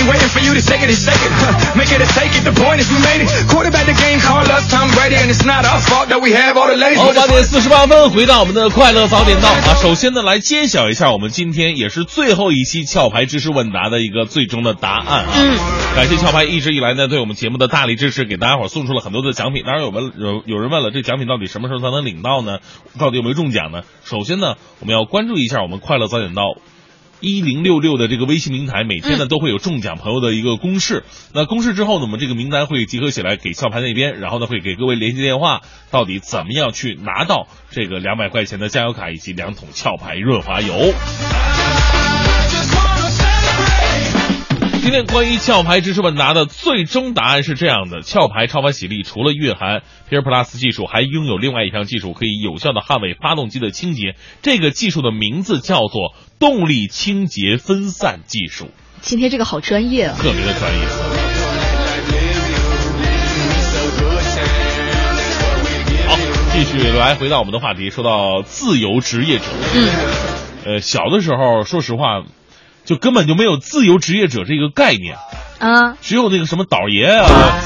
[0.00, 1.32] Patiently waiting for you to shake it and shake it.
[1.76, 3.28] Make it or take it, the point is we made it.
[3.48, 6.56] Quarterback the game, call us Tom Brady, and it's not our fault that we have
[6.56, 6.98] all the ladies.
[6.98, 9.74] 好，八点四十八分，回到我们的快乐早点到啊。
[9.80, 15.32] 首先呢，来揭晓一下我们今天也是最后一期壳牌知识问答的一个最终的答案啊。
[15.36, 15.58] 嗯，
[15.96, 19.62] 感谢壳牌一直以来呢对我们节目的大力支持，给大家伙送出了很多的奖品。
[19.64, 22.58] 当然有问有有人问了，这奖品到底什么时候才能领到呢？
[22.98, 23.82] 到底有没有中奖呢？
[24.04, 26.42] 首先呢，我们要关注一下我们快乐早点到。
[27.20, 31.04] 一零六六的这个微信平台，每天呢都会有中奖朋友的一个公示。
[31.32, 35.60] 那公示之后呢，我们这个名单会集合起来给壳牌那边，然后呢会给各位联系电话，
[35.90, 40.94] 到底怎么样去拿到这个两百块钱的加油卡以及两桶壳牌润滑油。
[44.82, 54.16] 今天关于壳牌知识问答的最终答案是这样的：壳牌超凡洗力除了蕴含 Peer Plus 技术，还拥有另外一项技术，可以有效的捍卫发动机的清洁。
[54.40, 58.70] 这个技术的名字叫做动力清洁分散技术，
[59.02, 60.16] 今天这个好专业啊！
[60.18, 60.86] 特别的专业。
[66.08, 66.16] 好，
[66.52, 69.44] 继续来回到我们的话题，说到自由职业者。
[69.74, 69.88] 嗯，
[70.64, 72.22] 呃，小的时候，说实话，
[72.84, 75.16] 就根本就没有自由职业者这个概念。
[75.58, 77.60] 啊，只有那个什么倒爷啊，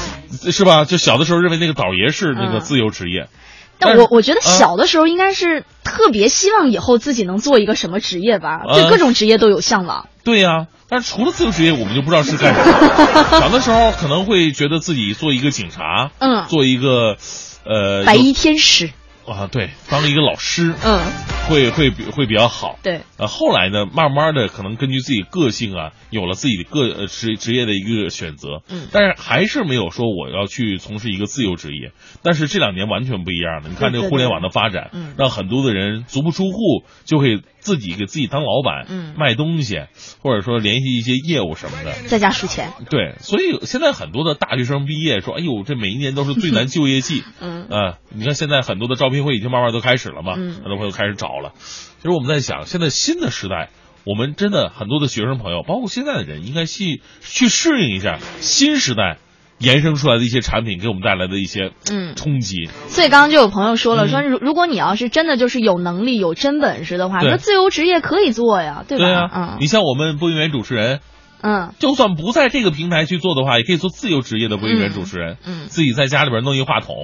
[0.51, 0.85] 是吧？
[0.85, 3.29] 就小的时候认为那个倒爷是那个自由职业。
[3.77, 10.07] 但我我觉得小的时候应该是特别希望以后自己能做一个什么职业吧，对各种职业都有向往。
[10.23, 13.23] 对呀，但是除了自由职业，我们就不知道是干什么。
[13.39, 17.17] 小的时候可能会觉得自己做一个警察，嗯，做一个
[17.65, 18.91] 呃白衣天使
[19.27, 20.99] 啊，对，当一个老师，嗯，
[21.47, 22.77] 会会比会比较好。
[22.83, 28.61] 对，呃，后来呢，慢慢的可能根据自己个性啊，有了自己的个呃职职业的一个选择。
[28.69, 31.91] 嗯，但是还是没有说我要去从事一个自由职业。
[32.21, 39.81] 但是这两年完全不一样了，你看这个互联网的发展，嗯，让很多的人足不出户就会自己给自己当老板，嗯，卖东西，
[40.21, 42.71] 或者说联系一些业务什么的，在家数钱。
[42.91, 47.23] 对，所以现在很多的大学生毕业说，哎呦，这每一年都是最难就业季。
[47.41, 51.53] 嗯啊，你看现在很多的招聘会已经慢慢都开始了嘛，嗯很多朋友开始找了。
[51.57, 53.71] 其实我们在想，现在新的时代，
[54.05, 59.17] 我们真的很多的学生朋友，包括现在的人，应该去去适应一下新时代
[59.57, 62.69] 延伸出来的一些产品给我们带来的一些嗯冲击。
[62.87, 69.05] 所以刚刚就有朋友说了，嗯说如如果你要是真的就是有能力、有真本事的话，对那自由职业可以做呀，对吧？
[69.05, 70.99] 对啊，嗯你像我们播音员主持人。
[71.47, 75.37] 嗯，就算不在这个平台去做的话，也可以做自由职业的播音员主持人。
[75.45, 76.95] 嗯，自己在家里边弄一话筒，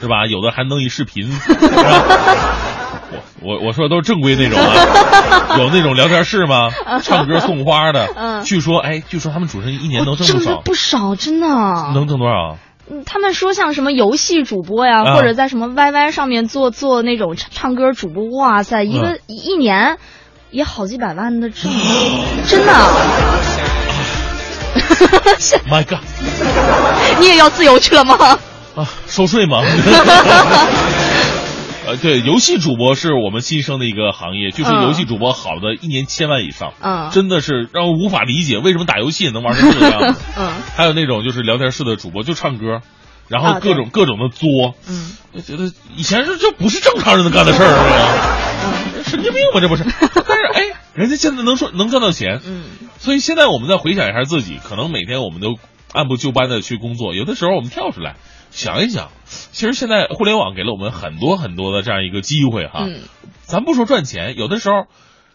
[0.00, 0.26] 是吧？
[0.26, 1.28] 有的还弄一视频。
[3.12, 6.70] 我我我说的都是正规那种啊， 有那种聊天室吗？
[7.02, 8.06] 唱歌送花的。
[8.16, 11.46] 嗯据说哎，据说他们主持人一年能挣不少，不少，真的。
[11.94, 12.56] 能挣多少？
[12.92, 19.96] 嗯他们说像什么游戏主播呀，啊或者在什么 YY 上面做做那种唱唱歌主播，哇塞，一个、嗯一年
[20.50, 21.70] 也好几百万的挣，
[22.46, 22.72] 真的。
[25.68, 26.00] My God！
[27.20, 28.16] 你也要自由去了吗？
[28.76, 29.62] 啊，收税吗？
[31.90, 40.20] 呃，对，游戏主播是我们新生的一个行业，据说嗯游戏主播好的一年千万以上，嗯真的是让我无法理解为什么打游戏也能玩成这个样子。
[40.38, 42.80] 嗯，还有那种就是聊天室的主播就唱歌，
[43.26, 48.38] 然啊后各种、各种的作，嗯，我觉得以前是这不是正常人能干的事儿啊，
[49.04, 49.82] 神经病吧这不是？
[50.28, 52.62] 但是哎，人家现在能说能赚到钱，嗯，
[52.98, 55.56] 所以现在我们再回想一下自己，可能每天我们都
[55.92, 58.14] 按部就班的去工作，有的时候我们跳出来
[58.50, 63.00] 想一想，其实现在互联网给了我们很多很多的这样一个机会哈，嗯，
[63.42, 64.86] 咱不说赚钱，有的时候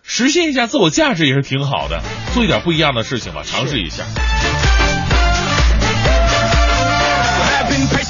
[0.03, 2.01] 实现一下自我价值也是挺好的，
[2.33, 4.05] 做一点不一样的事情吧，尝试一下。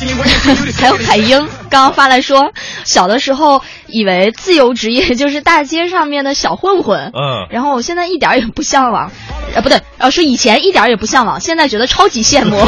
[0.80, 1.38] 还有海英
[1.70, 2.52] 刚刚发来说，
[2.84, 9.12] 小的时候以为自由职业 就是大街上面的小混混，嗯，然后我现在一点儿也不向往，
[9.56, 12.58] 呃，不对，呃，说以前一点儿也不向往，现在觉得超级羡慕。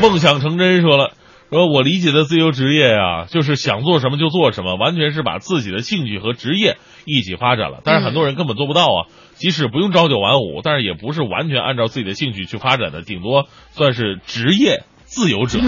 [0.00, 1.12] 梦想成真说了，
[1.50, 7.78] 说我理解的自由职业啊，就是想做什么就做什么，完全是把自己的兴趣和职业一起发展了。
[7.82, 15.58] 但是很多人根本做不到啊，即使不用朝九晚五，但是也不是完全按照自己的兴趣去发展的，顶多算是职业自由者。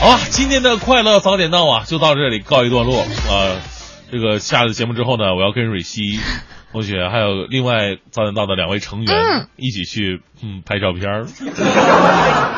[0.00, 3.04] 好吧，今天的快乐早点到啊，就到这里告一段落。
[3.28, 3.56] 呃，
[4.10, 6.20] 这个下了节目之后呢，我要跟蕊希
[6.72, 11.26] 同学还有另外早点到的两位成员、嗯一起去嗯拍照片儿。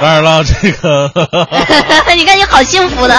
[0.01, 1.11] 当然了，这个
[2.15, 3.15] 你看你好幸福的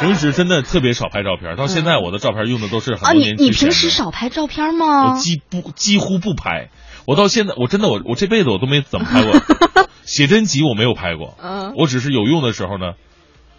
[0.00, 3.12] 平时真的特别少拍照片，到现在我的照片用的都是很啊！
[3.12, 3.50] 多年之前你。
[3.52, 5.18] 平时少拍照片吗我？
[5.18, 6.68] 几不几乎不拍，
[7.06, 9.40] 我到现在我真的我我这辈子我都没怎么拍过
[10.04, 11.34] 写真集，我没有拍过。
[11.42, 12.92] 嗯我只是有用的时候呢，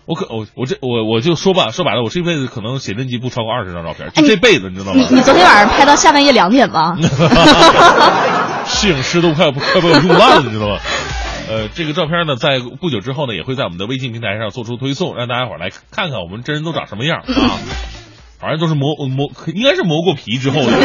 [0.06, 5.06] 我可我我这我我就说吧，说白了，我这辈子可能写真集不超过二十张照片，就这辈子，你知道吗？
[5.10, 6.98] 你你昨天晚上拍到下半夜两点吗？
[8.68, 10.78] 摄影师都快快被我用烂了，你知道吗？
[11.48, 17.60] 呃，这个照片呢，在不久之后呢，也会在我们的微信平台上做出推送，让大家伙儿来看看我们真人都长什么样啊！
[18.40, 20.72] 反正都是磨磨，应该是磨过皮之后的。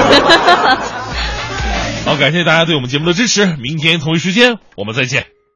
[2.04, 5.39] 好，感谢大家对我们节目的支持，明天同一时间我们再见。